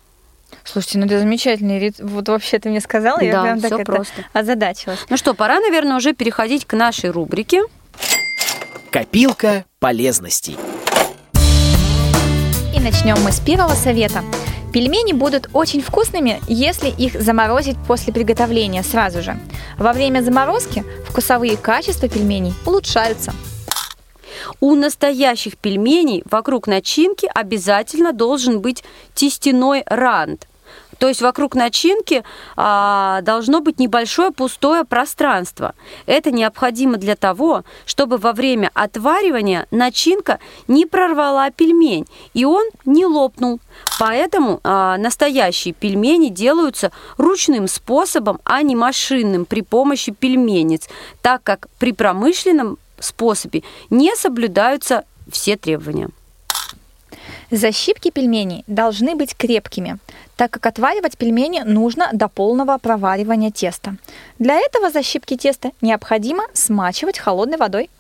Слушайте, 0.64 0.98
ну 0.98 1.06
это 1.06 1.18
замечательный 1.18 1.78
рецепт. 1.78 2.10
Вот 2.10 2.28
вообще 2.28 2.58
ты 2.58 2.68
мне 2.68 2.80
сказала, 2.80 3.20
я 3.20 3.32
Да, 3.32 3.42
прям 3.42 3.60
так 3.60 3.72
это 3.72 3.84
просто. 3.84 4.24
озадачилась. 4.32 4.98
Ну 5.08 5.16
что, 5.16 5.34
пора, 5.34 5.60
наверное, 5.60 5.96
уже 5.96 6.12
переходить 6.12 6.64
к 6.64 6.74
нашей 6.74 7.10
рубрике. 7.10 7.62
Копилка 8.90 9.64
полезностей. 9.78 10.56
И 12.74 12.80
начнем 12.80 13.20
мы 13.22 13.32
с 13.32 13.40
первого 13.40 13.74
совета. 13.74 14.22
Пельмени 14.72 15.12
будут 15.12 15.50
очень 15.52 15.82
вкусными, 15.82 16.40
если 16.46 16.88
их 16.88 17.20
заморозить 17.20 17.76
после 17.88 18.12
приготовления 18.12 18.84
сразу 18.84 19.20
же. 19.22 19.36
Во 19.78 19.92
время 19.92 20.20
заморозки 20.22 20.84
вкусовые 21.08 21.56
качества 21.56 22.08
пельменей 22.08 22.54
улучшаются. 22.64 23.32
У 24.60 24.74
настоящих 24.74 25.56
пельменей 25.56 26.22
вокруг 26.30 26.66
начинки 26.66 27.28
обязательно 27.34 28.12
должен 28.12 28.60
быть 28.60 28.84
тестяной 29.14 29.82
рант. 29.86 30.46
То 31.00 31.08
есть 31.08 31.22
вокруг 31.22 31.54
начинки 31.54 32.22
а, 32.56 33.22
должно 33.22 33.62
быть 33.62 33.78
небольшое 33.78 34.32
пустое 34.32 34.84
пространство. 34.84 35.74
Это 36.04 36.30
необходимо 36.30 36.98
для 36.98 37.16
того, 37.16 37.64
чтобы 37.86 38.18
во 38.18 38.34
время 38.34 38.70
отваривания 38.74 39.66
начинка 39.70 40.40
не 40.68 40.84
прорвала 40.84 41.50
пельмень 41.50 42.06
и 42.34 42.44
он 42.44 42.66
не 42.84 43.06
лопнул. 43.06 43.60
Поэтому 43.98 44.60
а, 44.62 44.98
настоящие 44.98 45.72
пельмени 45.72 46.28
делаются 46.28 46.92
ручным 47.16 47.66
способом, 47.66 48.38
а 48.44 48.60
не 48.60 48.76
машинным 48.76 49.46
при 49.46 49.62
помощи 49.62 50.12
пельменец, 50.12 50.86
так 51.22 51.42
как 51.42 51.68
при 51.78 51.92
промышленном 51.92 52.76
способе 53.00 53.62
не 53.90 54.14
соблюдаются 54.16 55.04
все 55.30 55.56
требования. 55.56 56.10
Защипки 57.50 58.10
пельменей 58.10 58.62
должны 58.68 59.16
быть 59.16 59.36
крепкими, 59.36 59.98
так 60.36 60.52
как 60.52 60.66
отваривать 60.66 61.18
пельмени 61.18 61.62
нужно 61.64 62.08
до 62.12 62.28
полного 62.28 62.78
проваривания 62.78 63.50
теста. 63.50 63.96
Для 64.38 64.56
этого 64.58 64.90
защипки 64.90 65.36
теста 65.36 65.72
необходимо 65.80 66.44
смачивать 66.54 67.18
холодной 67.18 67.58
водой. 67.58 67.90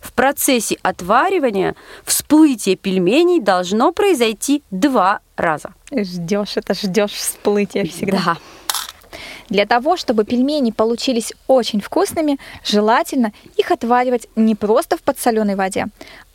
В 0.00 0.12
процессе 0.12 0.78
отваривания 0.82 1.74
всплытие 2.04 2.76
пельменей 2.76 3.40
должно 3.40 3.92
произойти 3.92 4.62
два 4.70 5.20
раза. 5.36 5.74
Ждешь 5.92 6.56
это, 6.56 6.74
ждешь 6.74 7.12
всплытия 7.12 7.84
всегда. 7.84 8.22
Да. 8.24 8.36
Для 9.48 9.66
того, 9.66 9.96
чтобы 9.96 10.24
пельмени 10.24 10.70
получились 10.70 11.32
очень 11.46 11.80
вкусными, 11.80 12.38
желательно 12.64 13.32
их 13.56 13.70
отваривать 13.70 14.28
не 14.36 14.54
просто 14.54 14.96
в 14.96 15.02
подсоленой 15.02 15.54
воде, 15.54 15.86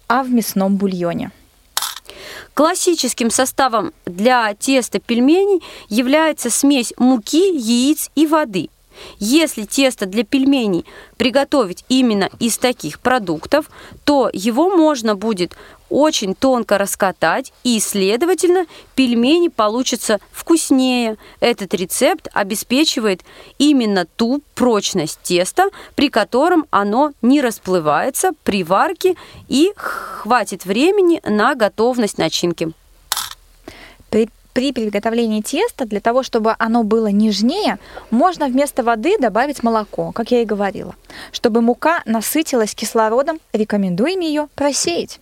а 0.08 0.24
в 0.24 0.30
мясном 0.30 0.78
бульоне. 0.78 1.32
Классическим 2.54 3.32
составом 3.32 3.94
для 4.06 4.54
теста 4.54 5.00
пельменей 5.00 5.64
является 5.88 6.50
смесь 6.50 6.94
муки, 6.98 7.56
яиц 7.56 8.10
и 8.16 8.28
воды. 8.28 8.70
Если 9.18 9.64
тесто 9.64 10.06
для 10.06 10.24
пельменей 10.24 10.86
приготовить 11.18 11.86
именно 11.88 12.30
из 12.40 12.58
таких 12.58 13.00
продуктов, 13.00 13.70
то 14.04 14.30
его 14.34 14.76
можно 14.76 15.16
будет 15.16 15.56
очень 15.90 16.36
тонко 16.36 16.78
раскатать, 16.78 17.54
и, 17.64 17.80
следовательно, 17.80 18.66
пельмени 18.96 19.48
получатся 19.48 20.20
вкуснее. 20.32 21.18
Этот 21.40 21.74
рецепт 21.74 22.28
обеспечивает 22.34 23.24
именно 23.58 24.06
ту 24.06 24.42
прочность 24.56 25.20
теста, 25.24 25.70
при 25.96 26.10
котором 26.10 26.66
оно 26.70 27.14
не 27.22 27.42
расплывается 27.42 28.32
при 28.44 28.64
варке 28.64 29.16
и 29.48 29.72
хватит 29.76 30.66
времени 30.66 31.22
на 31.26 31.56
готовность 31.56 32.18
начинки. 32.18 32.72
При, 34.10 34.30
при 34.54 34.72
приготовлении 34.74 35.42
теста, 35.42 35.86
для 35.86 36.00
того, 36.00 36.24
чтобы 36.24 36.56
оно 36.58 36.84
было 36.84 37.08
нежнее, 37.08 37.78
можно 38.10 38.48
вместо 38.48 38.84
воды 38.84 39.18
добавить 39.18 39.64
молоко, 39.64 40.12
как 40.12 40.32
я 40.32 40.42
и 40.42 40.46
говорила. 40.46 40.96
Чтобы 41.32 41.62
мука 41.62 42.02
насытилась 42.06 42.76
кислородом, 42.76 43.40
рекомендуем 43.54 44.20
ее 44.20 44.48
просеять. 44.56 45.20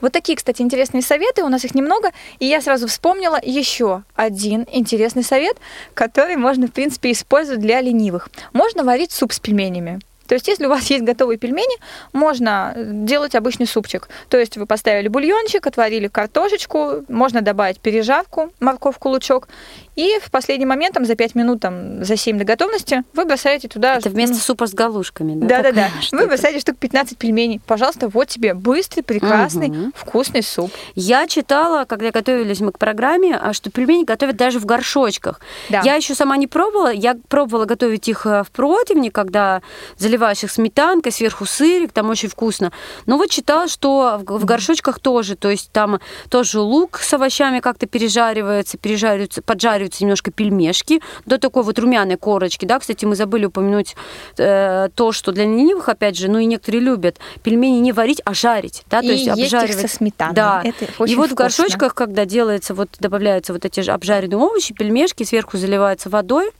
Вот 0.00 0.12
такие, 0.12 0.36
кстати, 0.36 0.62
интересные 0.62 1.02
советы, 1.02 1.42
у 1.42 1.48
нас 1.48 1.64
их 1.64 1.74
немного, 1.74 2.12
и 2.38 2.46
я 2.46 2.60
сразу 2.60 2.86
вспомнила 2.86 3.38
еще 3.42 4.02
один 4.14 4.66
интересный 4.72 5.22
совет, 5.22 5.56
который 5.94 6.36
можно, 6.36 6.66
в 6.66 6.72
принципе, 6.72 7.12
использовать 7.12 7.60
для 7.60 7.80
ленивых. 7.80 8.28
Можно 8.52 8.84
варить 8.84 9.12
суп 9.12 9.32
с 9.32 9.40
пельменями. 9.40 10.00
То 10.32 10.34
есть, 10.34 10.48
если 10.48 10.64
у 10.64 10.70
вас 10.70 10.86
есть 10.86 11.04
готовые 11.04 11.36
пельмени, 11.36 11.76
можно 12.14 12.72
делать 12.76 13.34
обычный 13.34 13.66
супчик. 13.66 14.08
То 14.30 14.38
есть, 14.38 14.56
вы 14.56 14.64
поставили 14.64 15.08
бульончик, 15.08 15.66
отварили 15.66 16.08
картошечку, 16.08 17.04
можно 17.08 17.42
добавить 17.42 17.80
пережарку, 17.80 18.50
морковку, 18.58 19.10
лучок, 19.10 19.48
и 19.96 20.18
в 20.24 20.30
последний 20.30 20.66
момент, 20.66 20.94
там, 20.94 21.04
за 21.04 21.14
5 21.14 21.34
минут, 21.34 21.60
там, 21.60 22.04
за 22.04 22.16
7 22.16 22.38
до 22.38 22.44
готовности, 22.44 23.02
вы 23.14 23.24
бросаете 23.24 23.68
туда... 23.68 23.96
Это 23.96 24.08
вместо 24.10 24.36
супа 24.36 24.66
с 24.66 24.72
галушками, 24.74 25.34
да? 25.38 25.62
Да-да-да. 25.62 25.88
Вы 26.12 26.26
бросаете 26.26 26.60
штук 26.60 26.78
15 26.78 27.18
пельменей. 27.18 27.60
Пожалуйста, 27.66 28.08
вот 28.08 28.28
тебе 28.28 28.54
быстрый, 28.54 29.02
прекрасный, 29.02 29.68
Мгм. 29.68 29.92
вкусный 29.94 30.42
суп. 30.42 30.70
Я 30.94 31.26
читала, 31.26 31.84
когда 31.84 32.10
готовились 32.10 32.60
мы 32.60 32.72
к 32.72 32.78
программе, 32.78 33.36
а, 33.36 33.52
что 33.52 33.70
пельмени 33.70 34.04
готовят 34.04 34.36
даже 34.36 34.58
в 34.58 34.64
горшочках. 34.66 35.40
Да. 35.68 35.82
Я 35.84 35.94
еще 35.94 36.14
сама 36.14 36.36
не 36.36 36.46
пробовала. 36.46 36.92
Я 36.92 37.16
пробовала 37.28 37.64
готовить 37.66 38.08
их 38.08 38.24
э, 38.26 38.44
в 38.44 38.50
противне, 38.50 39.10
когда 39.10 39.62
заливаешь 39.98 40.42
их 40.44 40.50
сметанкой, 40.50 41.12
сверху 41.12 41.44
сырик, 41.46 41.92
там 41.92 42.08
очень 42.10 42.28
вкусно. 42.28 42.72
Но 43.06 43.18
вот 43.18 43.30
читала, 43.30 43.68
что 43.68 44.20
в 44.24 44.44
горшочках 44.44 45.00
тоже. 45.00 45.36
То 45.36 45.50
есть 45.50 45.70
там 45.72 46.00
тоже 46.30 46.60
лук 46.60 46.98
с 46.98 47.12
овощами 47.12 47.60
как-то 47.60 47.86
пережаривается, 47.86 48.78
пережариваются, 48.78 49.42
поджариваются 49.82 50.04
немножко 50.04 50.30
пельмешки 50.30 51.00
до 51.26 51.38
такой 51.38 51.62
вот 51.62 51.78
румяной 51.78 52.16
корочки. 52.16 52.64
Да, 52.64 52.78
кстати, 52.78 53.04
мы 53.04 53.16
забыли 53.16 53.46
упомянуть 53.46 53.96
э, 54.38 54.88
то, 54.94 55.12
что 55.12 55.32
для 55.32 55.44
ленивых, 55.44 55.88
опять 55.88 56.16
же, 56.16 56.30
ну 56.30 56.38
и 56.38 56.44
некоторые 56.44 56.80
любят 56.80 57.18
пельмени 57.42 57.78
не 57.80 57.92
варить, 57.92 58.20
а 58.24 58.34
жарить. 58.34 58.84
Да, 58.90 59.00
И 59.00 59.06
то 59.06 59.12
есть 59.12 59.26
есть 59.26 59.38
их 59.38 59.44
обжаривать. 59.44 59.90
со 59.90 59.96
сметаной. 59.96 60.34
Да. 60.34 60.62
Это 60.64 60.84
И 60.84 60.88
очень 60.98 61.16
вот 61.16 61.30
в 61.30 61.32
вкусно. 61.32 61.44
горшочках, 61.44 61.94
когда 61.94 62.24
делается, 62.24 62.74
вот 62.74 62.88
добавляются 63.00 63.52
вот 63.52 63.64
эти 63.64 63.80
же 63.80 63.92
обжаренные 63.92 64.38
овощи, 64.38 64.74
пельмешки, 64.74 65.24
сверху 65.24 65.56
заливаются 65.56 66.08
водой, 66.08 66.50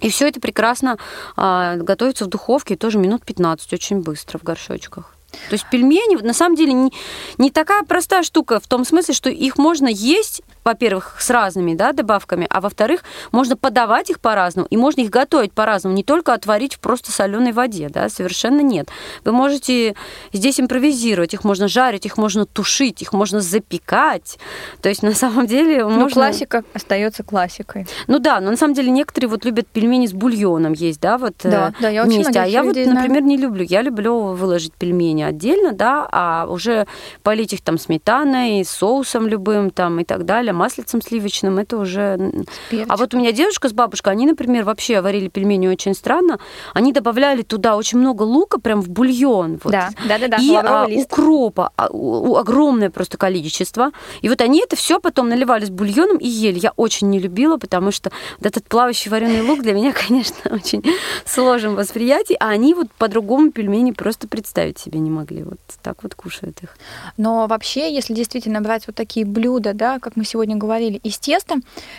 и 0.00 0.10
все 0.10 0.28
это 0.28 0.40
прекрасно 0.40 0.98
а, 1.36 1.76
готовится 1.76 2.24
в 2.24 2.28
духовке, 2.28 2.76
тоже 2.76 2.98
минут 2.98 3.24
15, 3.24 3.72
очень 3.72 4.00
быстро 4.00 4.38
в 4.38 4.42
горшочках. 4.42 5.14
То 5.48 5.54
есть 5.54 5.66
пельмени, 5.70 6.20
на 6.22 6.32
самом 6.32 6.54
деле, 6.56 6.72
не, 6.72 6.92
не 7.38 7.50
такая 7.50 7.82
простая 7.82 8.22
штука 8.22 8.60
в 8.60 8.66
том 8.68 8.84
смысле, 8.84 9.14
что 9.14 9.30
их 9.30 9.58
можно 9.58 9.88
есть, 9.88 10.42
во-первых, 10.64 11.16
с 11.20 11.30
разными 11.30 11.74
да, 11.74 11.92
добавками, 11.92 12.46
а 12.50 12.60
во-вторых, 12.60 13.02
можно 13.32 13.56
подавать 13.56 14.10
их 14.10 14.20
по-разному, 14.20 14.66
и 14.70 14.76
можно 14.76 15.02
их 15.02 15.10
готовить 15.10 15.52
по-разному, 15.52 15.94
не 15.94 16.02
только 16.02 16.32
отварить 16.32 16.74
в 16.74 16.80
просто 16.80 17.12
соленой 17.12 17.52
воде, 17.52 17.88
да, 17.88 18.08
совершенно 18.08 18.60
нет. 18.60 18.88
Вы 19.24 19.32
можете 19.32 19.94
здесь 20.32 20.58
импровизировать, 20.60 21.34
их 21.34 21.44
можно 21.44 21.68
жарить, 21.68 22.06
их 22.06 22.16
можно 22.16 22.46
тушить, 22.46 23.02
их 23.02 23.12
можно 23.12 23.40
запекать. 23.40 24.38
То 24.80 24.88
есть, 24.88 25.02
на 25.02 25.12
самом 25.14 25.46
деле, 25.46 25.84
Ну, 25.84 25.90
можно... 25.90 26.14
классика 26.14 26.64
остается 26.72 27.22
классикой. 27.22 27.86
Ну 28.06 28.18
да, 28.18 28.40
но 28.40 28.50
на 28.50 28.56
самом 28.56 28.74
деле 28.74 28.90
некоторые 28.90 29.28
вот 29.28 29.44
любят 29.44 29.66
пельмени 29.68 30.06
с 30.06 30.12
бульоном 30.12 30.72
есть, 30.72 31.00
да, 31.00 31.18
вот 31.18 31.34
Да, 31.42 31.68
э, 31.68 31.82
да, 31.82 31.88
я 31.88 32.02
очень 32.02 32.14
вместе. 32.14 32.38
А 32.38 32.42
многих 32.42 32.52
я 32.52 32.62
вот, 32.62 32.68
людей 32.68 32.84
знаю. 32.84 32.98
например, 33.00 33.22
не 33.22 33.36
люблю. 33.36 33.64
Я 33.68 33.82
люблю 33.82 34.18
выложить 34.32 34.72
пельмени 34.72 35.22
отдельно, 35.22 35.72
да, 35.72 36.08
а 36.10 36.46
уже 36.48 36.86
полить 37.22 37.52
их 37.52 37.60
там 37.62 37.78
сметаной, 37.78 38.64
соусом 38.64 39.26
любым 39.28 39.70
там 39.70 40.00
и 40.00 40.04
так 40.04 40.24
далее, 40.24 40.53
маслицем 40.54 41.02
сливочным, 41.02 41.58
это 41.58 41.76
уже... 41.76 42.00
м. 42.18 42.44
А 42.88 42.96
вот 42.96 43.14
у 43.14 43.18
меня 43.18 43.32
дедушка 43.32 43.68
с 43.68 43.72
бабушкой, 43.72 44.12
они, 44.12 44.26
например, 44.26 44.64
вообще 44.64 45.00
варили 45.00 45.28
пельмени 45.28 45.68
очень 45.68 45.94
странно. 45.94 46.38
Они 46.74 46.92
добавляли 46.92 47.42
туда 47.42 47.76
очень 47.76 47.98
много 47.98 48.22
лука 48.22 48.58
прям 48.58 48.80
в 48.82 48.88
бульон. 48.88 49.60
Вот. 49.64 49.72
Да, 49.72 49.90
да-да-да, 50.08 50.36
И 50.36 50.50
лавровый 50.50 50.84
а, 50.84 50.88
лист. 50.88 51.06
укропа, 51.12 51.72
а, 51.76 51.88
у- 51.90 52.36
огромное 52.36 52.90
просто 52.90 53.16
количество. 53.16 53.90
И 54.22 54.28
вот 54.28 54.40
они 54.40 54.60
это 54.60 54.76
все 54.76 55.00
потом 55.00 55.28
наливали 55.28 55.64
с 55.64 55.70
бульоном 55.70 56.18
и 56.18 56.28
ели. 56.28 56.58
Я 56.58 56.72
очень 56.76 57.08
не 57.10 57.18
любила, 57.18 57.56
потому 57.56 57.90
что 57.90 58.10
вот 58.38 58.46
этот 58.46 58.66
плавающий 58.68 59.10
вареный 59.10 59.40
лук 59.42 59.62
для 59.62 59.72
меня, 59.72 59.92
конечно, 60.08 60.54
очень 60.54 60.82
сложен 61.24 61.72
в 61.72 61.76
восприятии, 61.76 62.36
а 62.38 62.48
они 62.48 62.74
вот 62.74 62.90
по-другому 62.98 63.50
пельмени 63.50 63.92
просто 63.92 64.28
представить 64.28 64.78
себе 64.78 64.98
не 64.98 65.10
могли. 65.10 65.42
Вот 65.44 65.58
так 65.82 66.02
вот 66.02 66.14
кушают 66.14 66.62
их. 66.62 66.76
Но 67.16 67.46
вообще, 67.46 67.94
если 67.94 68.12
действительно 68.14 68.60
брать 68.60 68.86
вот 68.86 68.96
такие 68.96 69.24
блюда, 69.24 69.72
да, 69.72 69.98
как 69.98 70.16
мы 70.16 70.24
сегодня 70.24 70.43
говорили, 70.54 71.00
из 71.02 71.18
теста, 71.18 71.56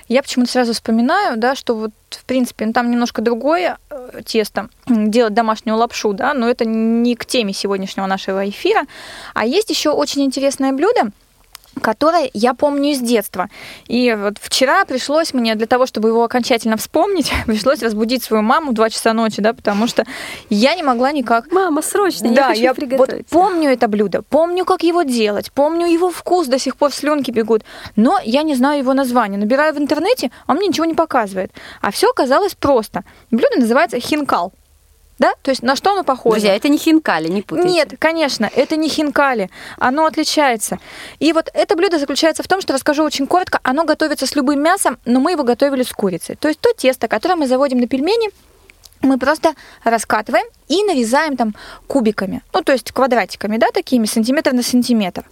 я 0.07 0.21
почему-то 0.21 0.51
сразу 0.51 0.73
вспоминаю, 0.73 1.37
да, 1.37 1.55
что 1.55 1.75
вот 1.75 1.91
в 2.09 2.25
принципе, 2.25 2.65
ну, 2.65 2.73
там 2.73 2.89
немножко 2.91 3.21
другое 3.21 3.77
э, 3.89 4.21
тесто, 4.25 4.69
делать 4.87 5.33
домашнюю 5.33 5.77
лапшу, 5.77 6.13
да, 6.13 6.33
но 6.33 6.49
это 6.49 6.65
не 6.65 7.15
к 7.15 7.25
теме 7.25 7.53
сегодняшнего 7.53 8.05
нашего 8.05 8.47
эфира. 8.47 8.83
А 9.33 9.45
есть 9.45 9.69
еще 9.69 9.89
очень 9.89 10.23
интересное 10.23 10.71
блюдо, 10.71 11.11
которое 11.81 12.29
я 12.33 12.53
помню 12.53 12.91
из 12.91 12.99
детства. 12.99 13.49
И 13.87 14.13
вот 14.13 14.37
вчера 14.39 14.85
пришлось 14.85 15.33
мне, 15.33 15.55
для 15.55 15.67
того, 15.67 15.85
чтобы 15.85 16.09
его 16.09 16.23
окончательно 16.23 16.77
вспомнить, 16.77 17.31
пришлось 17.45 17.81
разбудить 17.81 18.23
свою 18.23 18.43
маму 18.43 18.71
в 18.71 18.73
2 18.73 18.89
часа 18.89 19.13
ночи, 19.13 19.41
да, 19.41 19.53
потому 19.53 19.87
что 19.87 20.05
я 20.49 20.75
не 20.75 20.83
могла 20.83 21.11
никак 21.11 21.51
Мама, 21.51 21.81
срочно, 21.81 22.29
да, 22.29 22.41
я 22.41 22.47
хочу 22.47 22.61
я 22.61 22.69
вот 22.69 22.77
приготовить. 22.77 23.27
помню 23.27 23.69
это 23.71 23.87
блюдо, 23.87 24.21
помню, 24.21 24.65
как 24.65 24.83
его 24.83 25.03
делать, 25.03 25.51
помню 25.51 25.87
его 25.87 26.11
вкус, 26.11 26.47
до 26.47 26.59
сих 26.59 26.75
пор 26.77 26.91
слюнки 26.91 27.31
бегут, 27.31 27.63
но 27.95 28.19
я 28.23 28.43
не 28.43 28.55
знаю 28.55 28.79
его 28.79 28.93
название. 28.93 29.39
Набираю 29.39 29.73
в 29.73 29.77
интернете, 29.77 30.31
а 30.47 30.51
он 30.51 30.57
мне 30.57 30.67
ничего 30.67 30.85
не 30.85 30.93
показывает. 30.93 31.51
А 31.81 31.91
все 31.91 32.09
оказалось 32.09 32.55
просто. 32.55 33.03
Блюдо 33.31 33.59
называется 33.59 33.99
хинкал. 33.99 34.53
Да? 35.17 35.33
То 35.41 35.51
есть 35.51 35.63
на 35.63 35.75
что 35.75 35.91
оно 35.93 36.03
похоже? 36.03 36.35
Друзья, 36.35 36.55
это 36.55 36.67
не 36.67 36.77
хинкали, 36.77 37.29
не 37.29 37.41
путайте. 37.41 37.69
Нет, 37.69 37.93
конечно, 37.99 38.49
это 38.53 38.75
не 38.75 38.89
хинкали, 38.89 39.49
оно 39.77 40.05
отличается. 40.05 40.79
И 41.19 41.31
вот 41.31 41.49
это 41.53 41.75
блюдо 41.75 41.99
заключается 41.99 42.43
в 42.43 42.47
том, 42.47 42.61
что 42.61 42.73
расскажу 42.73 43.03
очень 43.03 43.27
коротко, 43.27 43.59
оно 43.63 43.85
готовится 43.85 44.27
с 44.27 44.35
любым 44.35 44.61
мясом, 44.61 44.97
но 45.05 45.19
мы 45.19 45.31
его 45.31 45.43
готовили 45.43 45.83
с 45.83 45.91
курицей. 45.91 46.35
То 46.35 46.49
есть 46.49 46.59
то 46.59 46.73
тесто, 46.73 47.07
которое 47.07 47.35
мы 47.35 47.47
заводим 47.47 47.79
на 47.79 47.87
пельмени, 47.87 48.29
мы 49.01 49.17
просто 49.17 49.53
раскатываем 49.83 50.45
и 50.67 50.83
нарезаем 50.83 51.37
там 51.37 51.55
кубиками, 51.87 52.41
ну 52.53 52.61
то 52.61 52.71
есть 52.71 52.91
квадратиками, 52.91 53.57
да, 53.57 53.67
такими, 53.71 54.05
сантиметр 54.05 54.53
на 54.53 54.63
сантиметр. 54.63 55.25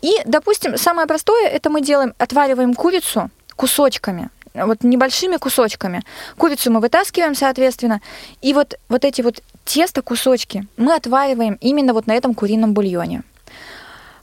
И, 0.00 0.20
допустим, 0.24 0.76
самое 0.76 1.06
простое, 1.06 1.48
это 1.48 1.70
мы 1.70 1.80
делаем, 1.80 2.14
отвариваем 2.18 2.74
курицу 2.74 3.30
кусочками, 3.56 4.30
вот 4.54 4.82
небольшими 4.84 5.36
кусочками. 5.36 6.02
Курицу 6.36 6.70
мы 6.70 6.80
вытаскиваем, 6.80 7.34
соответственно, 7.34 8.00
и 8.40 8.52
вот, 8.54 8.74
вот 8.88 9.04
эти 9.04 9.20
вот 9.22 9.42
тесто 9.64 10.00
кусочки 10.02 10.66
мы 10.76 10.94
отвариваем 10.94 11.58
именно 11.60 11.92
вот 11.92 12.06
на 12.06 12.12
этом 12.14 12.34
курином 12.34 12.72
бульоне. 12.72 13.22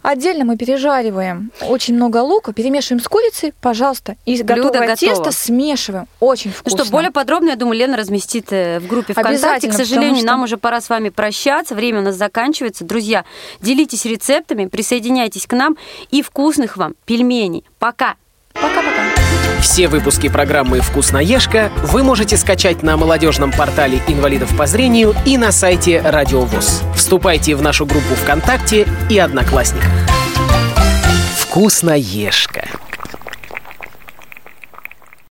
Отдельно 0.04 0.46
мы 0.46 0.58
пережариваем 0.58 1.52
очень 1.62 1.94
много 1.94 2.24
лука, 2.24 2.54
перемешиваем 2.54 3.00
с 3.04 3.08
курицей, 3.08 3.54
пожалуйста, 3.62 4.16
и 4.26 4.42
Блюдо 4.42 4.56
готовое 4.70 4.88
готово. 4.88 4.96
тесто 4.98 5.32
смешиваем. 5.32 6.08
Очень 6.20 6.50
Ну 6.50 6.56
вкусно. 6.58 6.84
что, 6.86 6.92
более 6.92 7.12
подробно, 7.12 7.50
я 7.50 7.56
думаю, 7.56 7.78
Лена 7.78 7.98
разместит 7.98 8.52
э, 8.52 8.80
в 8.80 8.88
группе 8.88 9.14
ВКонтакте. 9.14 9.70
К 9.70 9.74
сожалению, 9.74 10.16
что- 10.18 10.26
нам 10.26 10.42
уже 10.42 10.58
пора 10.58 10.82
с 10.82 10.90
вами 10.90 11.10
прощаться. 11.10 11.76
Время 11.76 12.00
у 12.00 12.04
нас 12.04 12.16
заканчивается. 12.16 12.84
Друзья, 12.84 13.26
делитесь 13.62 14.06
рецептами, 14.06 14.66
присоединяйтесь 14.66 15.46
к 15.46 15.54
нам 15.54 15.78
и 16.10 16.24
вкусных 16.24 16.78
вам 16.78 16.96
пельменей. 17.06 17.64
Пока! 17.78 18.16
Пока-пока. 18.54 18.91
Все 19.62 19.88
выпуски 19.88 20.28
программы 20.28 20.82
«Вкусноежка» 20.82 21.72
вы 21.84 22.04
можете 22.04 22.36
скачать 22.36 22.82
на 22.82 22.98
молодежном 22.98 23.52
портале 23.52 24.02
инвалидов 24.08 24.56
по 24.58 24.66
зрению 24.66 25.16
и 25.26 25.38
на 25.38 25.52
сайте 25.52 26.02
Радио 26.02 26.42
ВОЗ. 26.42 26.82
Вступайте 26.96 27.56
в 27.56 27.62
нашу 27.62 27.86
группу 27.86 28.16
ВКонтакте 28.16 28.88
и 29.10 29.20
Одноклассниках. 29.20 29.92
«Вкусноежка». 31.38 32.81